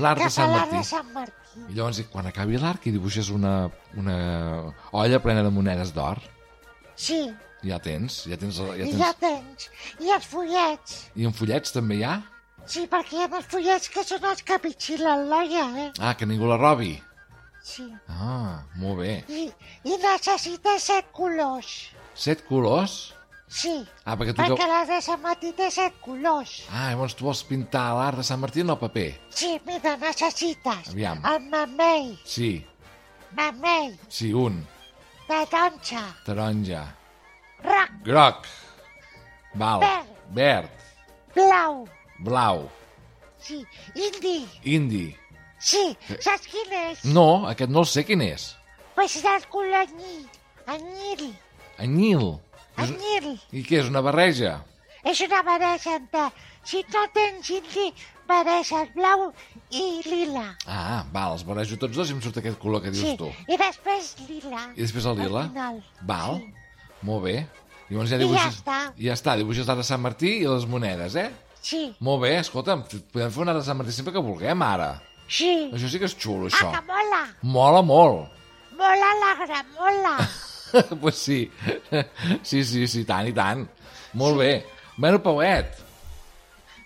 l'art 0.00 0.24
de 0.24 0.30
Sant 0.32 0.52
Martí. 0.56 0.78
de 0.78 0.84
Sant 0.88 1.12
Martí. 1.12 1.36
I 1.68 1.74
llavors, 1.74 2.00
quan 2.12 2.28
acabi 2.30 2.58
l'arc, 2.60 2.86
hi 2.86 2.92
dibuixes 2.94 3.30
una, 3.34 3.68
una 3.98 4.18
olla 4.92 5.20
plena 5.22 5.42
de 5.42 5.50
monedes 5.54 5.94
d'or. 5.96 6.20
Sí, 6.94 7.24
Ja 7.60 7.76
tens, 7.78 8.22
ja 8.24 8.38
tens... 8.40 8.56
Ja 8.56 8.72
i 8.76 8.88
tens... 8.88 9.00
ja 9.02 9.10
tens. 9.20 9.66
I 10.00 10.12
els 10.14 10.26
fullets. 10.32 10.94
I 11.16 11.26
en 11.28 11.34
fullets 11.36 11.74
també 11.74 11.98
hi 11.98 12.04
ha? 12.08 12.14
Sí, 12.64 12.86
perquè 12.88 13.18
hi 13.18 13.24
ha 13.26 13.28
els 13.36 13.48
fullets 13.52 13.90
que 13.92 14.04
són 14.06 14.24
els 14.30 14.40
que 14.46 14.56
pitxilen 14.64 15.26
l'olla, 15.28 15.66
eh? 15.84 15.88
Ah, 16.00 16.14
que 16.16 16.28
ningú 16.28 16.48
la 16.48 16.56
robi. 16.60 16.94
Sí. 17.64 17.84
Ah, 18.08 18.62
molt 18.80 19.02
bé. 19.02 19.14
I, 19.28 19.48
i 19.84 19.98
necessita 20.00 20.78
set 20.80 21.10
colors. 21.16 21.90
Set 22.16 22.46
colors? 22.48 22.96
Sí, 23.50 23.72
Ah, 24.06 24.14
perquè 24.14 24.30
tu... 24.30 24.38
perquè 24.42 24.56
Que... 24.60 24.66
l'art 24.70 24.88
de 24.92 25.00
Sant 25.02 25.20
Martí 25.24 25.48
té 25.58 25.66
set 25.74 25.96
colors. 26.04 26.52
Ah, 26.70 26.90
llavors 26.92 27.16
tu 27.18 27.24
vols 27.26 27.40
pintar 27.48 27.88
l'art 27.98 28.20
de 28.20 28.24
Sant 28.28 28.38
Martí 28.40 28.62
en 28.62 28.70
el 28.70 28.78
paper? 28.78 29.08
Sí, 29.34 29.56
mira, 29.66 29.96
necessites 29.98 30.90
Aviam. 30.92 31.18
el 31.26 31.40
mamell, 31.50 32.12
Sí, 32.24 32.64
mamell, 33.36 33.96
sí, 34.08 34.32
un. 34.32 34.60
taronja, 35.26 36.04
Taronja. 36.26 36.84
roc, 37.62 37.90
Groc. 38.04 38.46
Val. 39.54 39.80
Verd. 39.80 40.06
Verd. 40.30 40.70
blau, 41.34 41.88
Blau. 42.20 42.68
sí, 43.40 43.64
indi, 43.94 44.46
Indi. 44.62 45.16
sí, 45.58 45.96
saps 46.20 46.46
quin 46.46 46.72
és? 46.72 47.04
No, 47.04 47.46
aquest 47.50 47.70
no 47.70 47.80
el 47.82 47.86
sé 47.86 48.04
quin 48.06 48.22
és. 48.22 48.54
Pues 48.94 49.14
del 49.22 49.46
color 49.48 49.74
anyil, 49.74 50.28
anyil, 50.66 51.34
Anyil. 51.78 52.38
És... 52.76 52.90
anyil. 52.90 53.38
I 53.52 53.62
què 53.66 53.80
és, 53.82 53.88
una 53.90 54.02
barreja? 54.02 54.60
És 55.04 55.20
una 55.24 55.42
barreja 55.42 55.94
entre, 55.96 56.26
si 56.62 56.82
no 56.92 57.02
tens 57.14 57.48
indi, 57.56 57.86
barreges 58.28 58.90
blau 58.94 59.30
i 59.72 59.84
lila. 60.06 60.50
Ah, 60.68 61.04
val, 61.12 61.32
els 61.38 61.44
barrejo 61.48 61.78
tots 61.80 61.96
dos 61.96 62.10
i 62.10 62.14
em 62.14 62.20
surt 62.22 62.36
aquest 62.38 62.58
color 62.60 62.82
que 62.84 62.92
dius 62.92 63.02
Sí, 63.06 63.16
tu. 63.18 63.30
i 63.48 63.56
després 63.58 64.14
lila. 64.28 64.66
I 64.76 64.82
després 64.84 65.06
el 65.10 65.16
lila? 65.24 65.46
Al 65.46 65.48
final. 65.54 65.80
Val, 66.06 66.36
Sí. 66.38 66.52
molt 67.02 67.24
bé. 67.24 67.36
Llavors 67.90 68.10
ja 68.12 68.16
I 68.16 68.20
ja 68.20 68.24
dibuixes... 68.26 68.58
està. 68.60 68.78
I 68.96 69.06
ja 69.08 69.14
està, 69.16 69.36
dibuixes 69.40 69.66
l'art 69.66 69.80
de 69.80 69.86
Sant 69.88 70.00
Martí 70.04 70.34
i 70.42 70.46
les 70.46 70.66
monedes, 70.66 71.16
eh? 71.16 71.30
Sí, 71.60 71.94
Molt 72.00 72.22
bé, 72.22 72.36
escolta'm, 72.38 72.84
podem 73.12 73.32
fer 73.34 73.42
un 73.42 73.48
art 73.52 73.58
de 73.58 73.64
Sant 73.66 73.76
Martí 73.80 73.92
sempre 73.92 74.12
que 74.14 74.22
vulguem, 74.22 74.62
ara. 74.62 75.00
sí. 75.28 75.70
Això 75.74 75.88
sí 75.90 75.98
que 75.98 76.06
és 76.06 76.14
xulo, 76.16 76.46
Ah, 76.46 76.50
això. 76.54 76.70
que 76.76 76.84
mola. 76.86 77.22
Mola 77.42 77.82
molt. 77.82 78.30
Mola 78.78 79.10
alegre, 79.16 79.58
mola. 79.76 80.14
pues 81.00 81.16
sí. 81.16 81.50
Sí, 82.42 82.64
sí, 82.64 82.86
sí, 82.88 83.04
tant 83.04 83.28
i 83.28 83.32
tant. 83.36 83.66
Molt 84.14 84.38
bé. 84.38 84.64
Bueno, 84.96 85.22
Pauet, 85.22 85.76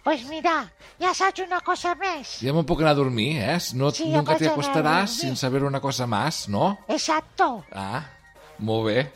Pues 0.04 0.26
mira, 0.28 0.66
ja 1.00 1.14
saps 1.16 1.40
una 1.46 1.62
cosa 1.64 1.94
més. 1.96 2.34
ja 2.44 2.52
me'n 2.52 2.66
puc 2.68 2.82
anar 2.82 2.90
a 2.92 2.98
dormir, 2.98 3.38
eh? 3.40 3.54
No, 3.72 3.88
Sí, 3.90 4.10
nunca 4.12 4.34
a 4.36 4.50
acostaràs 4.50 5.14
sin 5.22 5.34
saber 5.34 5.62
una 5.64 5.80
cosa 5.80 6.06
más, 6.06 6.46
¿no? 6.46 6.76
Exacto. 6.88 7.64
Ah, 7.72 8.02
molt 8.58 8.84
bé. 8.90 9.06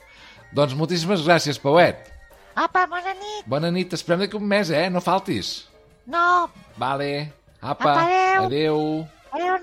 Doncs 0.53 0.73
moltíssimes 0.75 1.27
gràcies, 1.27 1.61
Pauet. 1.61 2.09
Apa, 2.57 2.87
bona 2.89 3.13
nit. 3.13 3.45
Bona 3.47 3.71
nit, 3.71 3.91
t'esperem 3.93 4.25
d'aquí 4.25 4.41
un 4.41 4.49
mes, 4.49 4.71
eh? 4.71 4.89
No 4.89 5.05
faltis. 5.05 5.69
No, 6.07 6.49
Vale. 6.79 7.33
Apa, 7.61 7.93
Apa, 7.93 8.01
adeu. 8.47 8.47
adeu. 8.47 9.07
adéu 9.31 9.57
en 9.57 9.63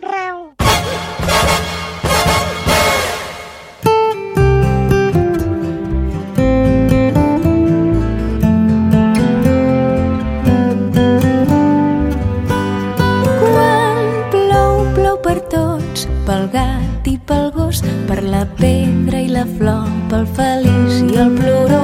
pel 16.26 16.48
gat 16.50 17.06
i 17.06 17.16
pel 17.30 17.52
gos, 17.54 17.82
per 18.08 18.24
la 18.26 18.44
pedra 18.58 19.20
i 19.22 19.30
la 19.30 19.44
flor, 19.58 19.86
pel 20.10 20.26
feliç 20.38 21.04
i 21.06 21.20
el 21.22 21.32
ploró. 21.38 21.84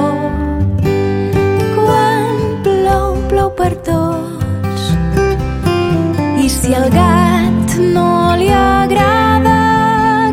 Quan 1.76 2.40
plou, 2.64 3.14
plou 3.30 3.52
per 3.58 3.70
tots. 3.86 4.88
I 6.42 6.48
si 6.50 6.74
al 6.74 6.88
gat 6.90 7.78
no 7.94 8.34
li 8.40 8.50
agrada 8.50 9.58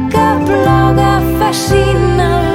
que 0.09 0.27
ploga, 0.49 1.13
fascina 1.41 2.31
el. 2.41 2.49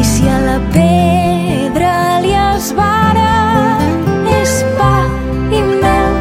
I 0.00 0.04
si 0.12 0.26
a 0.26 0.40
la 0.48 0.58
pedra 0.74 1.94
li 2.24 2.34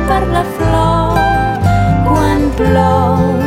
per 0.10 0.24
la 0.38 0.46
flor. 0.56 1.20
Quan 2.06 2.50
plou, 2.58 3.39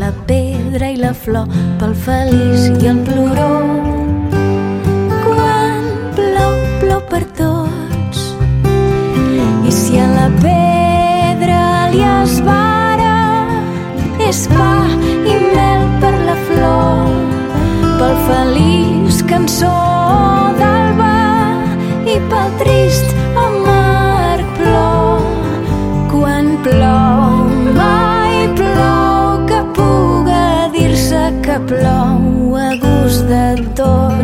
la 0.00 0.12
pedra 0.26 0.88
i 0.88 0.96
la 0.96 1.10
flor, 1.12 1.48
pel 1.80 1.92
feliç 2.04 2.70
i 2.80 2.88
el 2.88 3.00
ploró. 3.04 3.48
Quan 5.26 5.88
plou, 6.16 6.54
plou 6.80 7.02
per 7.10 7.20
tots, 7.36 8.22
i 9.68 9.74
si 9.80 10.00
a 10.00 10.06
la 10.14 10.28
pedra 10.40 11.60
li 11.92 12.00
esvara, 12.14 13.12
és 14.28 14.46
pa 14.54 14.72
i 15.34 15.36
mel 15.52 15.84
per 16.00 16.14
la 16.30 16.38
flor, 16.48 17.12
pel 18.00 18.16
feliç 18.30 19.20
cançó 19.28 19.74
d'alba 20.62 21.16
i 22.08 22.16
pel 22.32 22.56
trist 22.62 23.29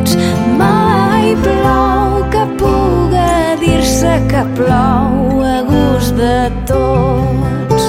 tots. 0.06 0.16
Mai 0.58 1.34
plou 1.42 2.25
que 2.30 2.44
puga 2.58 3.56
dir-se 3.60 4.14
que 4.30 4.42
plou 4.54 5.42
a 5.42 5.62
gust 5.66 6.14
de 6.14 6.50
tots. 6.66 7.84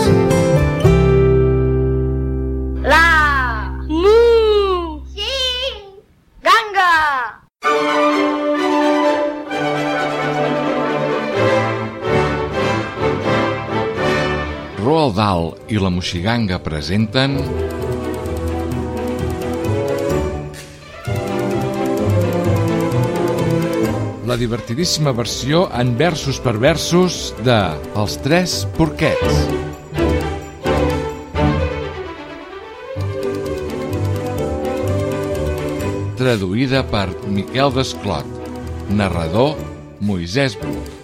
La 2.83 3.77
Mu 3.87 5.01
Ganga 6.41 6.93
Roald 14.83 15.15
Dahl 15.15 15.53
i 15.69 15.77
la 15.77 15.89
Moixiganga 15.89 16.59
presenten... 16.63 17.41
Divertidíssima 24.37 25.11
versió 25.17 25.63
en 25.73 25.95
versos 25.97 26.37
per 26.37 26.53
versos 26.61 27.33
de 27.41 27.55
Els 27.97 28.17
Tres 28.21 28.53
Porquets. 28.77 29.39
Traduïda 36.21 36.83
per 36.93 37.07
Miquel 37.25 37.73
Desclot. 37.73 38.29
Narrador 38.93 39.57
Moisès 40.05 40.53
Bru. 40.61 40.96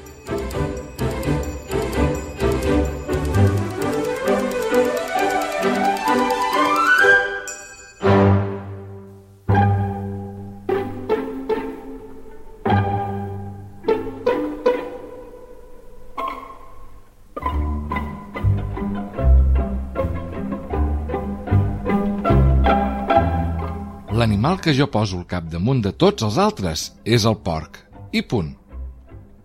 Que 24.63 24.73
jo 24.73 24.87
poso 24.87 25.17
al 25.19 25.27
capdamunt 25.27 25.81
de 25.83 25.91
tots 25.91 26.23
els 26.23 26.37
altres 26.39 26.85
és 27.03 27.25
el 27.27 27.35
porc. 27.43 27.81
I 28.15 28.21
punt. 28.23 28.53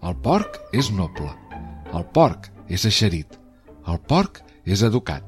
El 0.07 0.15
porc 0.23 0.61
és 0.71 0.93
noble. 0.95 1.33
El 1.91 2.05
porc 2.15 2.47
és 2.71 2.85
eixerit. 2.87 3.35
El 3.91 3.99
porc 3.99 4.39
és 4.63 4.85
educat. 4.87 5.25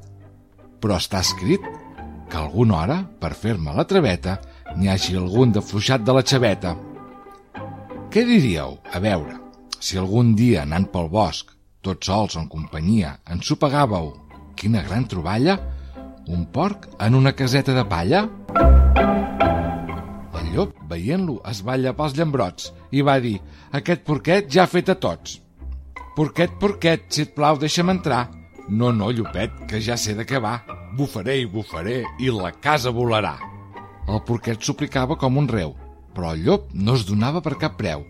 Però 0.79 0.95
està 1.01 1.25
escrit 1.27 1.67
que 2.31 2.39
alguna 2.39 2.79
hora, 2.79 2.99
per 3.19 3.33
fer-me 3.35 3.75
la 3.75 3.87
traveta, 3.91 4.39
n'hi 4.77 4.93
hagi 4.93 5.19
algun 5.19 5.51
de 5.57 5.65
fluixat 5.65 6.07
de 6.07 6.15
la 6.15 6.23
xaveta. 6.23 6.77
Què 8.15 8.23
diríeu? 8.27 8.79
A 8.95 9.03
veure, 9.03 9.41
si 9.81 9.99
algun 9.99 10.37
dia, 10.39 10.63
anant 10.63 10.87
pel 10.93 11.11
bosc, 11.11 11.51
tots 11.83 12.07
sols 12.07 12.39
en 12.39 12.47
companyia, 12.53 13.17
ensopegàveu, 13.27 14.13
quina 14.55 14.85
gran 14.87 15.09
troballa, 15.11 15.59
un 16.31 16.47
porc 16.55 16.87
en 17.01 17.19
una 17.19 17.35
caseta 17.35 17.75
de 17.75 17.87
palla? 17.91 18.29
El 18.55 18.80
llop, 20.53 20.75
veient-lo, 20.91 21.39
es 21.51 21.63
va 21.67 21.79
llapar 21.79 22.11
els 22.11 22.17
llambrots 22.19 22.71
i 22.91 23.05
va 23.07 23.19
dir 23.23 23.39
«Aquest 23.77 24.03
porquet 24.07 24.51
ja 24.51 24.65
ha 24.65 24.71
fet 24.71 24.91
a 24.93 24.99
tots». 24.99 25.39
«Porquet, 26.17 26.53
porquet, 26.61 27.07
si 27.09 27.25
et 27.27 27.35
plau, 27.37 27.59
deixa'm 27.59 27.93
entrar». 27.93 28.29
«No, 28.69 28.93
no, 28.95 29.11
llopet, 29.11 29.55
que 29.71 29.81
ja 29.83 29.97
sé 29.99 30.15
de 30.15 30.27
què 30.27 30.39
va. 30.43 30.61
Bufaré 30.99 31.41
i 31.41 31.47
bufaré 31.51 32.03
i 32.19 32.31
la 32.35 32.53
casa 32.53 32.93
volarà». 32.95 33.37
El 34.11 34.23
porquet 34.27 34.63
suplicava 34.63 35.17
com 35.19 35.39
un 35.39 35.47
reu, 35.51 35.75
però 36.15 36.35
el 36.35 36.43
llop 36.47 36.71
no 36.75 36.97
es 36.99 37.07
donava 37.07 37.43
per 37.43 37.57
cap 37.59 37.77
preu. 37.79 38.03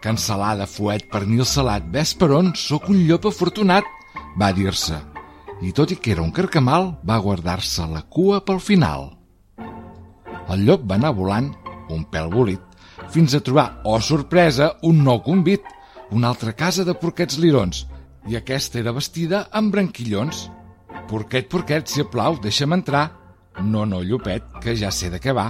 Cansalada, 0.00 0.66
fuet, 0.70 1.08
pernil 1.12 1.44
salat, 1.48 1.84
ves 1.92 2.14
per 2.14 2.30
on, 2.36 2.52
sóc 2.56 2.88
un 2.92 3.02
llop 3.08 3.28
afortunat, 3.28 3.84
va 4.40 4.52
dir-se. 4.56 4.96
I 5.60 5.72
tot 5.74 5.90
i 5.90 5.98
que 5.98 6.14
era 6.14 6.22
un 6.22 6.32
carcamal, 6.32 6.92
va 7.04 7.18
guardar-se 7.18 7.86
la 7.90 8.04
cua 8.06 8.40
pel 8.46 8.62
final. 8.62 9.17
El 10.48 10.64
llop 10.64 10.84
va 10.88 10.96
anar 10.96 11.12
volant, 11.16 11.50
un 11.92 12.04
pèl 12.08 12.30
bolit, 12.32 12.62
fins 13.12 13.34
a 13.36 13.40
trobar, 13.44 13.82
oh 13.84 14.00
sorpresa, 14.00 14.72
un 14.88 15.02
nou 15.04 15.20
convit, 15.24 15.64
una 16.10 16.30
altra 16.32 16.54
casa 16.56 16.84
de 16.88 16.94
porquets 16.96 17.38
lirons, 17.40 17.84
i 18.28 18.36
aquesta 18.36 18.80
era 18.80 18.94
vestida 18.96 19.46
amb 19.52 19.72
branquillons. 19.72 20.48
Porquet, 21.08 21.48
porquet, 21.48 21.88
si 21.88 22.04
plau, 22.04 22.36
deixa'm 22.42 22.74
entrar. 22.76 23.06
No, 23.60 23.84
no, 23.88 24.02
llopet, 24.04 24.44
que 24.62 24.76
ja 24.76 24.90
sé 24.92 25.08
de 25.12 25.20
què 25.20 25.32
va. 25.36 25.48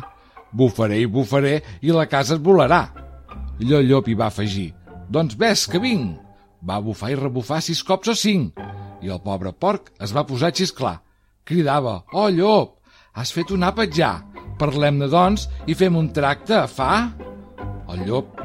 Bufaré 0.52 1.00
i 1.02 1.08
bufaré 1.10 1.58
i 1.82 1.92
la 1.92 2.06
casa 2.10 2.36
et 2.36 2.44
volarà. 2.44 2.82
I 3.58 3.74
el 3.74 3.88
llop 3.90 4.08
hi 4.08 4.16
va 4.18 4.28
afegir, 4.30 4.70
doncs 5.10 5.36
ves 5.38 5.66
que 5.70 5.82
vinc. 5.82 6.16
Va 6.62 6.80
bufar 6.82 7.12
i 7.12 7.18
rebufar 7.18 7.60
sis 7.62 7.82
cops 7.86 8.10
o 8.10 8.14
cinc. 8.18 8.58
I 9.02 9.10
el 9.14 9.22
pobre 9.22 9.52
porc 9.52 9.92
es 10.02 10.14
va 10.14 10.26
posar 10.26 10.50
a 10.50 10.54
xisclar. 10.54 10.96
Cridava, 11.46 12.02
oh 12.12 12.28
llop, 12.34 12.78
has 13.14 13.34
fet 13.34 13.50
un 13.54 13.66
àpat 13.66 13.94
ja. 13.94 14.12
Parlem-ne, 14.58 15.08
doncs, 15.10 15.46
i 15.66 15.76
fem 15.78 15.96
un 15.96 16.10
tracte, 16.14 16.64
fa? 16.70 16.92
El 17.88 18.04
llop, 18.08 18.40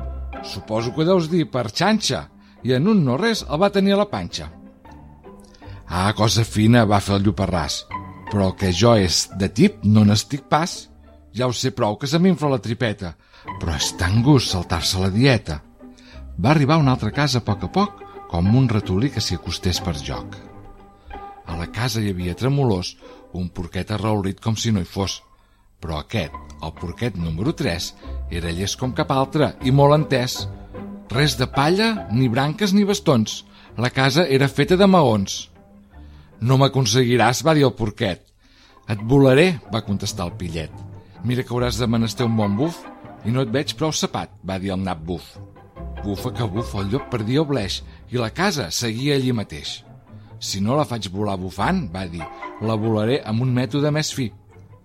suposo 0.46 0.94
que 0.94 1.08
deus 1.08 1.30
dir 1.32 1.48
per 1.52 1.68
xanxa, 1.72 2.28
i 2.64 2.76
en 2.78 2.88
un 2.88 3.04
no 3.06 3.18
res 3.20 3.44
el 3.50 3.60
va 3.62 3.72
tenir 3.74 3.96
a 3.96 4.04
la 4.04 4.10
panxa. 4.12 4.50
Ah, 5.90 6.14
cosa 6.18 6.46
fina, 6.48 6.86
va 6.90 7.02
fer 7.04 7.18
el 7.18 7.28
lloparràs, 7.28 7.84
però 8.32 8.50
el 8.50 8.56
que 8.60 8.72
jo 8.74 8.96
és 8.98 9.28
de 9.40 9.50
tip 9.50 9.84
no 9.84 10.06
n'estic 10.08 10.48
pas. 10.50 10.88
Ja 11.34 11.50
ho 11.50 11.54
sé 11.54 11.74
prou 11.74 11.98
que 11.98 12.08
se 12.08 12.20
m'infla 12.22 12.54
la 12.54 12.62
tripeta, 12.62 13.16
però 13.60 13.76
és 13.76 13.92
tan 14.00 14.22
gust 14.26 14.54
saltar-se 14.54 15.02
la 15.02 15.12
dieta. 15.14 15.60
Va 16.40 16.54
arribar 16.54 16.78
a 16.78 16.84
una 16.84 16.96
altra 16.96 17.12
casa 17.12 17.42
a 17.42 17.46
poc 17.46 17.68
a 17.68 17.72
poc, 17.74 18.02
com 18.30 18.56
un 18.58 18.70
ratolí 18.70 19.12
que 19.14 19.22
s'hi 19.22 19.38
acostés 19.38 19.82
per 19.86 19.94
joc. 19.98 20.38
A 21.46 21.58
la 21.60 21.68
casa 21.74 22.02
hi 22.02 22.10
havia 22.14 22.38
tremolós 22.38 22.96
un 23.38 23.50
porquet 23.50 23.92
arraulit 23.92 24.40
com 24.42 24.56
si 24.58 24.72
no 24.72 24.82
hi 24.82 24.90
fos, 24.90 25.20
però 25.84 26.00
aquest, 26.00 26.36
el 26.64 26.72
porquet 26.80 27.18
número 27.20 27.52
3, 27.60 27.90
era 28.32 28.52
llest 28.56 28.80
com 28.80 28.96
cap 28.96 29.12
altre 29.12 29.52
i 29.68 29.74
molt 29.76 29.98
entès. 29.98 30.46
Res 31.12 31.36
de 31.38 31.50
palla, 31.52 32.08
ni 32.16 32.30
branques 32.32 32.72
ni 32.74 32.86
bastons. 32.88 33.44
La 33.78 33.92
casa 33.92 34.24
era 34.30 34.48
feta 34.48 34.78
de 34.80 34.88
maons. 34.88 35.50
No 36.40 36.58
m'aconseguiràs, 36.62 37.44
va 37.46 37.54
dir 37.58 37.68
el 37.68 37.76
porquet. 37.76 38.24
Et 38.90 39.04
volaré, 39.12 39.54
va 39.74 39.84
contestar 39.86 40.28
el 40.30 40.38
pillet. 40.40 40.72
Mira 41.24 41.44
que 41.44 41.54
hauràs 41.56 41.80
de 41.80 41.88
menester 41.88 42.28
un 42.28 42.36
bon 42.40 42.56
buf 42.58 42.82
i 43.24 43.32
no 43.32 43.44
et 43.44 43.52
veig 43.52 43.76
prou 43.80 43.94
sapat, 43.96 44.32
va 44.44 44.60
dir 44.60 44.74
el 44.76 44.82
nap 44.84 45.04
buf. 45.08 45.36
Bufa 46.04 46.34
que 46.36 46.48
bufa, 46.48 46.82
el 46.82 46.92
llop 46.92 47.08
perdia 47.12 47.44
el 47.44 47.48
bleix 47.48 47.82
i 48.12 48.20
la 48.20 48.34
casa 48.36 48.70
seguia 48.72 49.16
allí 49.16 49.32
mateix. 49.36 49.82
Si 50.44 50.60
no 50.60 50.76
la 50.76 50.84
faig 50.84 51.08
volar 51.12 51.38
bufant, 51.40 51.86
va 51.94 52.04
dir, 52.12 52.24
la 52.62 52.76
volaré 52.76 53.22
amb 53.24 53.46
un 53.46 53.54
mètode 53.56 53.92
més 53.96 54.12
fi. 54.12 54.28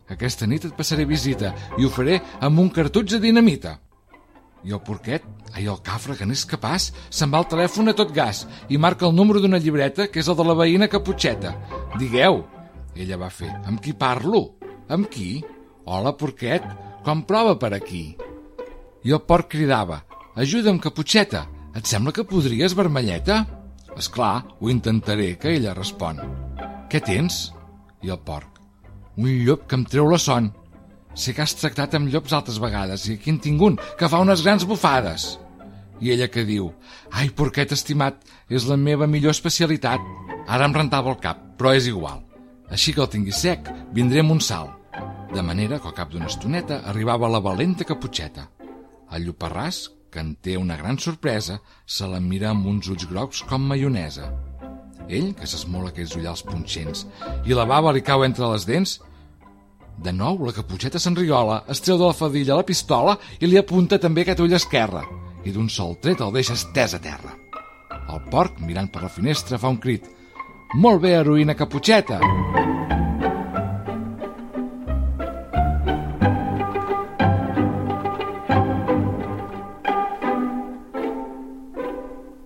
Aquesta 0.08 0.46
nit 0.48 0.64
et 0.64 0.74
passaré 0.76 1.04
visita 1.08 1.52
i 1.78 1.84
ho 1.84 1.90
faré 1.92 2.18
amb 2.40 2.62
un 2.62 2.70
cartutx 2.72 3.16
de 3.16 3.20
dinamita. 3.26 3.76
I 4.66 4.74
el 4.74 4.80
porquet, 4.82 5.22
ai, 5.54 5.68
el 5.68 5.78
cafre, 5.86 6.16
que 6.18 6.26
n'és 6.26 6.46
capaç, 6.48 6.88
se'n 7.14 7.30
va 7.30 7.42
al 7.42 7.48
telèfon 7.50 7.92
a 7.92 7.94
tot 7.96 8.10
gas 8.14 8.42
i 8.68 8.80
marca 8.80 9.06
el 9.06 9.14
número 9.14 9.40
d'una 9.40 9.60
llibreta 9.62 10.08
que 10.10 10.22
és 10.22 10.28
el 10.28 10.38
de 10.38 10.46
la 10.48 10.56
veïna 10.58 10.90
Caputxeta. 10.90 11.54
Digueu, 12.00 12.42
ella 12.96 13.20
va 13.20 13.30
fer, 13.30 13.52
amb 13.68 13.82
qui 13.84 13.94
parlo? 13.94 14.42
Amb 14.90 15.06
qui? 15.12 15.44
Hola, 15.86 16.16
porquet, 16.18 16.64
com 17.04 17.22
prova 17.28 17.54
per 17.60 17.72
aquí? 17.76 18.16
I 19.06 19.14
el 19.14 19.22
porc 19.28 19.52
cridava, 19.54 20.02
ajuda'm, 20.34 20.82
Caputxeta, 20.82 21.46
et 21.78 21.86
sembla 21.86 22.12
que 22.16 22.26
podries, 22.26 22.74
vermelleta? 22.74 23.44
És 23.98 24.10
clar, 24.10 24.42
ho 24.58 24.70
intentaré, 24.72 25.36
que 25.38 25.54
ella 25.54 25.76
respon. 25.78 26.20
Què 26.90 27.02
tens? 27.04 27.48
I 28.02 28.10
el 28.14 28.22
porc. 28.26 28.57
Un 29.18 29.32
llop 29.42 29.64
que 29.66 29.74
em 29.74 29.82
treu 29.82 30.06
la 30.06 30.18
son. 30.22 30.52
Sé 31.18 31.32
que 31.34 31.42
has 31.42 31.56
tractat 31.58 31.96
amb 31.98 32.06
llops 32.12 32.34
altres 32.36 32.60
vegades 32.62 33.08
i 33.08 33.16
aquí 33.16 33.32
en 33.34 33.40
tinc 33.42 33.62
un 33.66 33.78
que 33.98 34.06
fa 34.12 34.20
unes 34.22 34.44
grans 34.46 34.62
bufades. 34.70 35.24
I 35.98 36.12
ella 36.14 36.28
que 36.30 36.44
diu, 36.46 36.68
ai, 37.10 37.32
porquet 37.34 37.74
estimat, 37.74 38.20
és 38.46 38.68
la 38.70 38.76
meva 38.78 39.08
millor 39.10 39.34
especialitat. 39.34 40.04
Ara 40.46 40.68
em 40.68 40.76
rentava 40.76 41.10
el 41.10 41.18
cap, 41.24 41.40
però 41.58 41.74
és 41.74 41.88
igual. 41.90 42.22
Així 42.70 42.94
que 42.94 43.02
el 43.02 43.10
tinguis 43.10 43.42
sec, 43.42 43.66
vindré 43.96 44.22
amb 44.22 44.36
un 44.36 44.42
salt. 44.44 44.76
De 45.34 45.42
manera 45.42 45.80
que 45.82 45.90
al 45.90 45.96
cap 45.98 46.12
d'una 46.12 46.30
estoneta 46.30 46.84
arribava 46.92 47.32
la 47.32 47.42
valenta 47.42 47.88
caputxeta. 47.88 48.46
El 49.10 49.26
lloparràs, 49.26 49.88
que 50.14 50.22
en 50.22 50.36
té 50.38 50.54
una 50.56 50.78
gran 50.78 51.02
sorpresa, 51.02 51.58
se 51.84 52.06
la 52.06 52.22
mira 52.22 52.52
amb 52.52 52.70
uns 52.70 52.86
ulls 52.86 53.10
grocs 53.10 53.42
com 53.50 53.66
maionesa. 53.66 54.30
Ell, 55.08 55.32
que 55.34 55.48
s'esmola 55.48 55.88
aquells 55.88 56.14
ullals 56.18 56.44
punxents, 56.44 57.06
i 57.48 57.56
la 57.56 57.64
bava 57.68 57.92
li 57.96 58.04
cau 58.04 58.24
entre 58.26 58.50
les 58.52 58.66
dents, 58.68 58.98
de 59.98 60.12
nou, 60.14 60.36
la 60.46 60.54
caputxeta 60.54 61.00
s'enriola, 61.02 61.62
es 61.72 61.80
treu 61.82 61.96
de 61.98 62.06
la 62.06 62.14
fadilla 62.14 62.58
la 62.60 62.66
pistola 62.66 63.16
i 63.40 63.48
li 63.48 63.58
apunta 63.58 63.98
també 63.98 64.22
aquest 64.22 64.44
ull 64.44 64.54
esquerre, 64.54 65.02
i 65.42 65.50
d'un 65.50 65.66
sol 65.72 65.96
tret 66.02 66.22
el 66.22 66.34
deixa 66.36 66.54
estès 66.54 66.94
a 66.94 67.00
terra. 67.02 67.34
El 68.08 68.22
porc, 68.30 68.60
mirant 68.62 68.92
per 68.92 69.02
la 69.02 69.10
finestra, 69.12 69.58
fa 69.58 69.72
un 69.72 69.80
crit. 69.82 70.06
Molt 70.76 71.02
bé, 71.02 71.16
heroïna 71.18 71.56
caputxeta! 71.58 72.20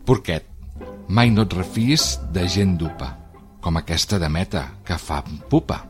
Porquet, 0.06 0.51
mai 1.08 1.30
no 1.30 1.46
et 1.46 1.56
refiïs 1.56 2.18
de 2.34 2.46
gent 2.48 2.76
dupa, 2.80 3.16
com 3.62 3.78
aquesta 3.78 4.18
de 4.18 4.28
meta 4.28 4.66
que 4.84 4.98
fa 4.98 5.22
pupa. 5.50 5.82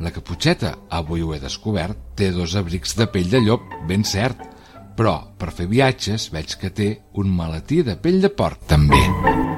La 0.00 0.12
caputxeta, 0.14 0.76
avui 0.88 1.22
ho 1.22 1.34
he 1.34 1.40
descobert, 1.42 1.98
té 2.16 2.30
dos 2.32 2.56
abrics 2.56 2.96
de 2.96 3.08
pell 3.12 3.28
de 3.32 3.42
llop, 3.44 3.68
ben 3.88 4.04
cert, 4.04 4.40
però 4.96 5.18
per 5.36 5.52
fer 5.52 5.68
viatges 5.68 6.30
veig 6.32 6.56
que 6.60 6.72
té 6.72 6.90
un 7.20 7.32
maletí 7.36 7.82
de 7.84 7.96
pell 8.00 8.20
de 8.20 8.32
porc, 8.32 8.64
també. 8.68 9.49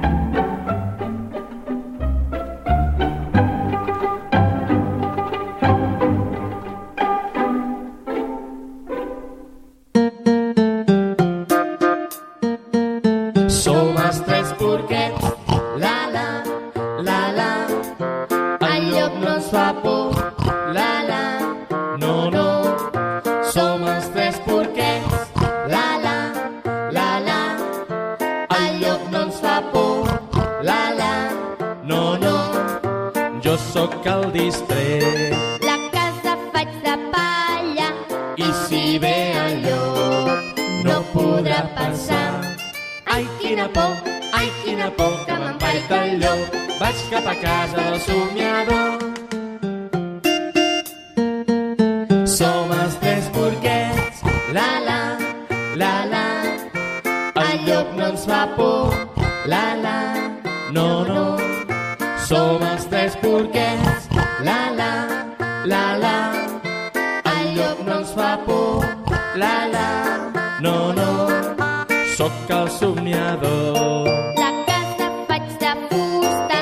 quina 43.43 43.67
por, 43.67 43.93
ai, 44.31 44.49
quina 44.63 44.89
por, 44.97 45.13
que 45.25 45.33
m'empaita 45.41 45.97
el 46.05 46.19
llop. 46.21 46.55
Vaig 46.79 46.99
cap 47.11 47.27
a 47.27 47.35
casa 47.41 47.83
del 47.87 47.99
somiador. 48.07 48.91
Som 52.37 52.71
els 52.79 52.95
tres 53.03 53.27
porquets, 53.35 54.23
la, 54.57 54.69
la, 54.87 55.01
la, 55.81 55.93
la. 56.13 56.25
El 57.43 57.67
llop 57.67 57.93
no 57.99 58.07
ens 58.13 58.25
fa 58.31 58.41
por, 58.55 58.95
la, 59.51 59.65
la, 59.83 59.99
no, 60.77 60.87
no. 61.11 61.25
Som 62.29 62.63
els 62.71 62.87
tres 62.95 63.19
porquets, 63.25 64.09
la, 64.47 64.59
la, 64.79 64.91
la, 65.67 65.85
la. 66.05 66.17
El 67.35 67.55
llop 67.59 67.87
no 67.87 67.99
ens 67.99 68.15
fa 68.17 68.33
por, 68.47 68.87
la, 69.35 69.55
la. 69.67 69.72
Sóc 72.23 72.49
el 72.51 72.69
somniador. 72.71 74.07
La 74.37 74.51
casa 74.65 75.07
faig 75.27 75.47
de 75.59 75.71
fusta, 75.89 76.59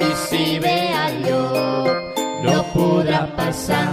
I 0.00 0.10
si 0.28 0.58
ve 0.58 0.92
el 1.04 1.14
llop, 1.24 2.18
no 2.44 2.56
podrà 2.74 3.22
passar. 3.38 3.88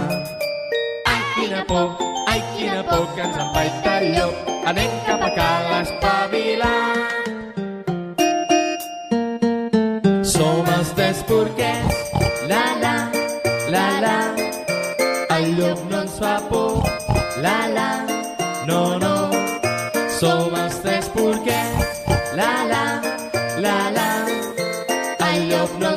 Ai, 1.12 1.22
quina 1.34 1.64
por, 1.70 1.96
ai, 2.28 2.42
quina 2.58 2.82
por 2.90 3.06
que 3.14 3.22
ens 3.22 3.38
empaita 3.46 3.94
el 4.00 4.06
llop. 4.12 4.34
Anem 4.74 4.92
cap 5.06 5.24
a 5.24 5.30
cal 5.38 5.72
espavilar. 5.78 6.84
Som 10.34 10.68
els 10.76 10.92
tres 11.00 11.24
porquets, 11.32 12.12
la 12.52 12.64
la, 12.84 12.96
la 13.72 13.88
la. 14.04 14.18
El 15.38 15.48
llop 15.56 15.80
no 15.88 16.04
ens 16.04 16.20
fa 16.20 16.36
por, 16.52 16.84
la 17.40 17.58
la, 17.72 17.90
no, 18.68 18.98
no. 19.00 19.16
Som 20.16 20.54
els 20.56 20.65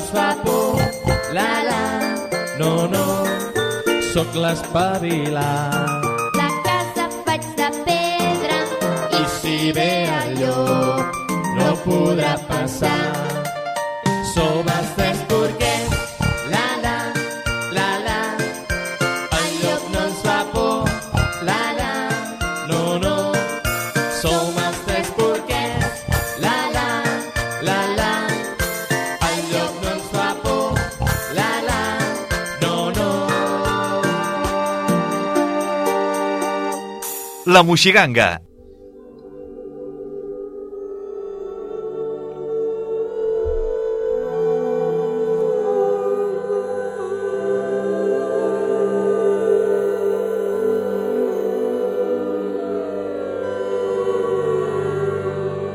ens 0.10 0.18
fa 0.18 0.36
por, 0.44 0.78
la 1.34 1.64
la, 1.64 2.18
no, 2.58 2.88
no. 2.88 3.06
Sóc 4.14 4.34
l'espavilat. 4.36 6.04
la 6.36 6.50
casa 6.66 7.10
faig 7.26 7.46
de 7.56 7.70
pedra, 7.86 8.60
I 9.12 9.26
si 9.40 9.72
ve 9.72 10.08
el 10.20 10.38
llop, 10.40 11.06
no 11.58 11.76
podrà 11.86 12.38
passar. 12.48 13.29
La 37.60 37.64
Moixiganga. 37.68 38.40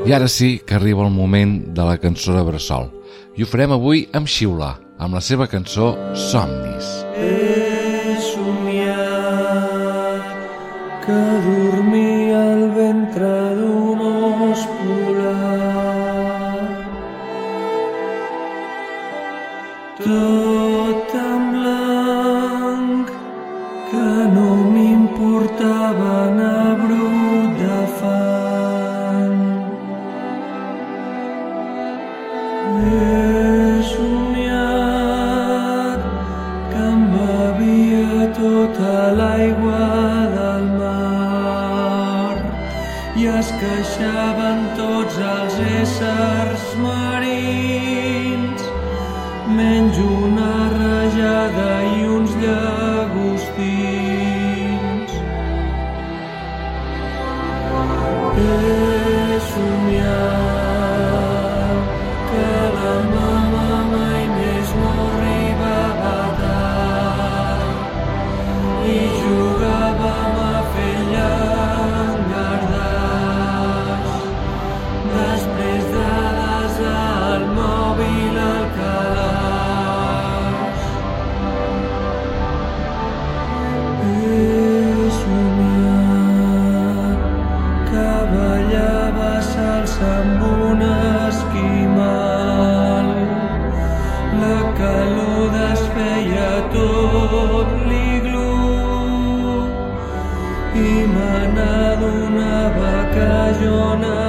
I 0.06 0.12
ara 0.12 0.28
sí 0.28 0.62
que 0.64 0.78
arriba 0.78 1.04
el 1.04 1.12
moment 1.12 1.66
de 1.76 1.84
la 1.84 1.98
cançó 2.00 2.32
de 2.32 2.46
Bressol. 2.48 2.88
I 3.36 3.44
ho 3.44 3.50
farem 3.50 3.76
avui 3.76 4.06
amb 4.16 4.24
Xiula, 4.24 4.78
amb 4.96 5.20
la 5.20 5.20
seva 5.20 5.50
cançó 5.52 5.92
Somnis. 6.30 6.88
He 7.12 7.63
éssers 45.94 46.64
marins 46.82 48.62
menys 49.56 49.98
una 49.98 50.54
rajada 50.78 51.70
i 51.96 52.06
uns 52.16 52.32
llagostins. 52.42 54.03
Jo 104.02 104.23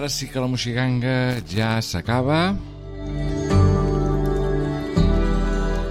ara 0.00 0.08
sí 0.08 0.30
que 0.32 0.40
la 0.40 0.48
moxiganga 0.48 1.42
ja 1.44 1.74
s'acaba. 1.84 2.54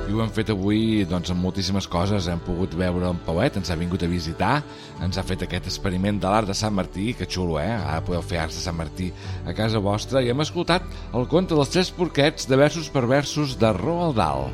I 0.10 0.15
ho 0.15 0.24
hem 0.24 0.32
fet 0.34 0.50
avui 0.50 1.06
doncs, 1.06 1.30
amb 1.30 1.45
moltíssimes 1.45 1.86
coses. 1.86 2.26
Hem 2.26 2.41
pogut 2.41 2.74
veure 2.80 3.12
en 3.13 3.19
Pauet, 3.28 3.60
ens 3.62 3.69
ha 3.69 3.78
vingut 3.78 4.02
a 4.02 4.10
visitar, 4.10 4.63
ens 5.06 5.22
ha 5.22 5.26
fet 5.28 5.45
aquest 5.45 5.69
experiment 5.69 6.17
de 6.17 6.26
l'art 6.26 6.50
de 6.50 6.58
Sant 6.58 6.74
Martí, 6.74 7.12
que 7.13 7.30
xulo, 7.30 7.60
eh? 7.62 7.69
Ara 7.69 8.02
podeu 8.08 8.26
fer 8.26 8.41
arts 8.48 8.58
de 8.58 8.65
Sant 8.65 8.80
Martí 8.80 9.12
a 9.45 9.54
casa 9.54 9.78
vostra. 9.78 10.26
I 10.26 10.34
hem 10.34 10.41
escoltat 10.41 10.89
el 11.13 11.30
conte 11.30 11.54
dels 11.54 11.69
tres 11.69 11.93
porquets 11.93 12.50
de 12.50 12.58
versos 12.58 12.89
per 12.89 13.06
versos 13.06 13.60
de 13.62 13.74
Roald 13.78 14.17
Dahl. 14.17 14.50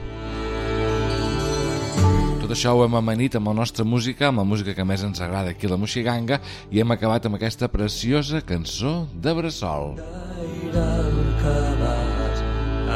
Tot 2.46 2.52
això 2.54 2.76
ho 2.78 2.84
hem 2.86 2.94
amanit 2.94 3.34
amb 3.40 3.50
la 3.50 3.56
nostra 3.58 3.82
música, 3.82 4.28
amb 4.28 4.38
la 4.38 4.44
música 4.46 4.76
que 4.78 4.84
més 4.86 5.02
ens 5.02 5.18
agrada 5.18 5.50
aquí 5.56 5.66
la 5.66 5.80
Moxiganga, 5.82 6.38
i 6.70 6.78
hem 6.78 6.94
acabat 6.94 7.26
amb 7.26 7.40
aquesta 7.40 7.66
preciosa 7.74 8.38
cançó 8.46 9.10
de 9.24 9.32
Bressol. 9.34 9.96
Aire 10.44 10.84
al 10.84 11.18
cabàs, 11.42 12.44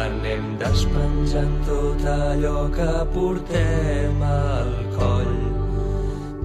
anem 0.04 0.52
despenjant 0.62 1.56
tot 1.66 2.06
allò 2.14 2.70
que 2.76 2.92
portem 3.16 4.22
al 4.28 4.70
coll, 5.00 5.40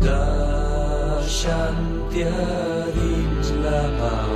deixant-hi 0.06 2.24
a 2.24 2.48
dins 2.96 3.52
la 3.66 3.84
pau 4.00 4.32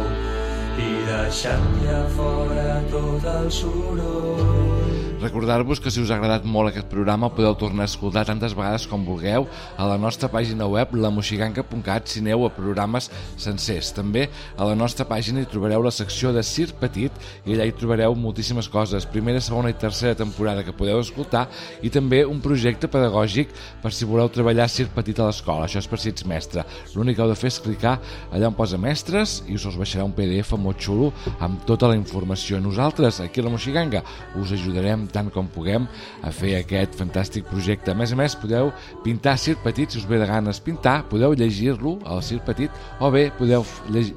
i 0.76 0.92
deixant-hi 1.08 1.88
a 1.96 2.04
fora 2.18 2.76
tot 2.92 3.32
el 3.32 3.48
soroll. 3.62 4.77
Recordar-vos 5.18 5.80
que 5.80 5.90
si 5.90 5.98
us 5.98 6.12
ha 6.12 6.16
agradat 6.20 6.44
molt 6.46 6.70
aquest 6.70 6.86
programa 6.86 7.26
podeu 7.34 7.56
tornar 7.58 7.88
a 7.88 7.90
escoltar 7.90 8.22
tantes 8.28 8.52
vegades 8.54 8.84
com 8.86 9.02
vulgueu 9.02 9.48
a 9.74 9.86
la 9.90 9.96
nostra 9.98 10.28
pàgina 10.30 10.68
web 10.70 10.92
lamoxiganga.cat 10.94 12.06
si 12.06 12.20
aneu 12.22 12.44
a 12.46 12.50
programes 12.54 13.08
sencers. 13.34 13.90
També 13.96 14.28
a 14.54 14.68
la 14.68 14.76
nostra 14.78 15.08
pàgina 15.10 15.42
hi 15.42 15.48
trobareu 15.50 15.82
la 15.82 15.90
secció 15.90 16.30
de 16.30 16.44
Cir 16.46 16.68
Petit 16.78 17.10
i 17.42 17.56
allà 17.56 17.66
hi 17.66 17.74
trobareu 17.74 18.14
moltíssimes 18.14 18.68
coses, 18.70 19.08
primera, 19.10 19.42
segona 19.42 19.72
i 19.72 19.74
tercera 19.74 20.14
temporada 20.14 20.62
que 20.62 20.76
podeu 20.76 21.02
escoltar 21.02 21.48
i 21.82 21.90
també 21.90 22.22
un 22.22 22.38
projecte 22.38 22.86
pedagògic 22.86 23.50
per 23.82 23.90
si 23.90 24.06
voleu 24.06 24.30
treballar 24.30 24.68
Cir 24.70 24.86
Petit 24.94 25.18
a 25.18 25.26
l'escola. 25.32 25.66
Això 25.66 25.82
és 25.82 25.90
per 25.90 25.98
si 25.98 26.14
ets 26.14 26.28
mestre. 26.30 26.62
L'únic 26.94 27.18
que 27.18 27.26
heu 27.26 27.32
de 27.34 27.40
fer 27.42 27.50
és 27.50 27.58
clicar 27.66 27.96
allà 28.30 28.52
on 28.52 28.54
posa 28.54 28.78
mestres 28.78 29.40
i 29.48 29.58
us 29.58 29.66
us 29.66 29.82
baixarà 29.82 30.06
un 30.06 30.14
PDF 30.14 30.54
molt 30.62 30.78
xulo 30.78 31.10
amb 31.42 31.66
tota 31.66 31.90
la 31.90 31.98
informació. 31.98 32.62
Nosaltres, 32.62 33.18
aquí 33.18 33.42
a 33.42 33.48
la 33.48 33.56
Moxiganga, 33.56 34.06
us 34.38 34.54
ajudarem 34.54 35.07
tant 35.12 35.30
com 35.34 35.48
puguem 35.52 35.86
a 36.22 36.32
fer 36.34 36.56
aquest 36.58 36.98
fantàstic 36.98 37.48
projecte. 37.50 37.92
A 37.92 37.98
més 37.98 38.12
a 38.12 38.18
més, 38.18 38.36
podeu 38.38 38.72
pintar 39.04 39.38
Cir 39.38 39.58
Petit, 39.64 39.90
si 39.90 40.02
us 40.02 40.08
ve 40.08 40.20
de 40.20 40.28
ganes 40.28 40.60
pintar, 40.64 41.02
podeu 41.10 41.36
llegir-lo 41.36 41.98
al 42.06 42.22
Cir 42.22 42.40
Petit 42.46 42.70
o 43.00 43.10
bé 43.14 43.28
podeu 43.38 43.66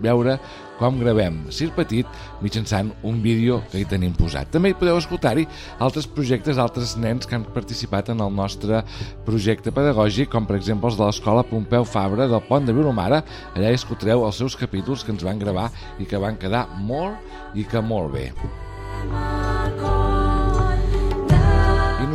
veure 0.01 0.37
com 0.81 0.97
gravem 0.97 1.35
Cir 1.53 1.69
Petit 1.77 2.09
mitjançant 2.41 2.89
un 3.05 3.19
vídeo 3.21 3.59
que 3.69 3.83
hi 3.83 3.85
tenim 3.85 4.15
posat. 4.17 4.49
També 4.53 4.71
hi 4.71 4.77
podeu 4.77 4.97
escoltar-hi 4.97 5.45
altres 5.77 6.09
projectes 6.09 6.57
d'altres 6.57 6.95
nens 6.97 7.29
que 7.29 7.37
han 7.37 7.45
participat 7.53 8.09
en 8.15 8.25
el 8.25 8.33
nostre 8.33 8.81
projecte 9.27 9.73
pedagògic, 9.75 10.31
com 10.33 10.49
per 10.49 10.57
exemple 10.57 10.89
els 10.89 10.97
de 10.97 11.05
l'escola 11.05 11.45
Pompeu 11.45 11.85
Fabra 11.85 12.27
del 12.31 12.41
Pont 12.49 12.65
de 12.65 12.75
Vilomara. 12.75 13.21
Allà 13.53 13.69
hi 13.69 13.77
escoltareu 13.77 14.25
els 14.25 14.41
seus 14.41 14.57
capítols 14.57 15.05
que 15.05 15.13
ens 15.13 15.25
van 15.27 15.41
gravar 15.41 15.69
i 16.01 16.09
que 16.09 16.21
van 16.21 16.41
quedar 16.41 16.65
molt 16.81 17.53
i 17.53 17.67
que 17.67 17.85
molt 17.85 18.15
bé. 18.17 18.31
I 18.31 20.00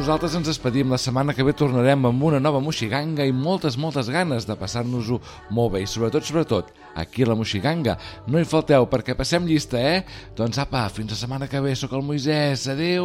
nosaltres 0.06 0.36
ens 0.38 0.46
despedim. 0.46 0.92
La 0.94 1.00
setmana 1.02 1.34
que 1.34 1.42
ve 1.42 1.50
tornarem 1.50 2.04
amb 2.06 2.20
una 2.28 2.38
nova 2.38 2.60
moxiganga 2.62 3.24
i 3.26 3.32
moltes, 3.34 3.74
moltes 3.74 4.06
ganes 4.06 4.44
de 4.46 4.54
passar-nos-ho 4.54 5.16
molt 5.50 5.72
bé. 5.72 5.80
I 5.82 5.88
sobretot, 5.90 6.22
sobretot, 6.22 6.68
aquí 6.94 7.24
a 7.24 7.30
la 7.32 7.34
moxiganga. 7.34 7.96
No 8.30 8.38
hi 8.38 8.46
falteu 8.46 8.86
perquè 8.86 9.16
passem 9.18 9.48
llista, 9.50 9.80
eh? 9.82 10.04
Doncs 10.38 10.60
apa, 10.62 10.84
fins 10.94 11.10
la 11.10 11.18
setmana 11.18 11.50
que 11.50 11.58
ve. 11.58 11.74
Sóc 11.74 11.96
el 11.98 12.06
Moisès. 12.06 12.68
Adeu! 12.70 13.02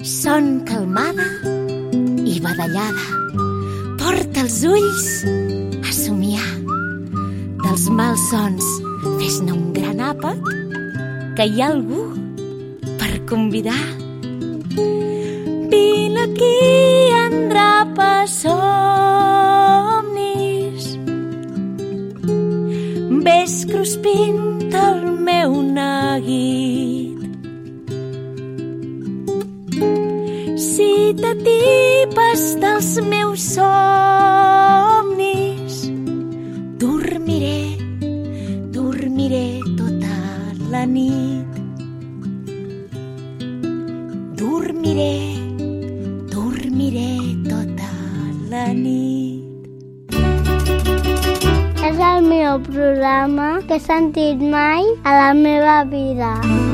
Son 0.00 0.64
calmada 0.64 1.28
i 2.24 2.40
badallada. 2.40 3.04
Porta 4.00 4.46
els 4.46 4.62
ulls 4.64 5.12
a 5.84 5.92
somiar. 5.92 6.48
Dels 7.66 7.88
malsons, 7.92 8.64
fes-ne 9.20 9.52
un 9.52 9.74
gran 9.76 10.00
àpat, 10.08 10.40
que 11.36 11.52
hi 11.52 11.60
ha 11.60 11.68
algú 11.74 12.06
per 12.96 13.12
convidar. 13.28 13.82
Vine 16.20 16.32
aquí, 16.32 16.60
endrapa 17.26 18.26
somnis. 18.26 18.58
Ves 23.24 23.64
cruspint 23.64 24.74
el 24.74 25.00
meu 25.24 25.62
neguit. 25.62 27.16
Si 30.56 31.14
t'atipes 31.16 32.42
dels 32.60 33.00
meus 33.08 33.40
somnis, 33.54 34.89
programa 53.10 53.60
que 53.66 53.74
he 53.74 53.82
sentit 53.86 54.38
mai 54.54 54.86
a 55.02 55.18
la 55.18 55.30
meva 55.34 55.82
vida. 55.84 56.69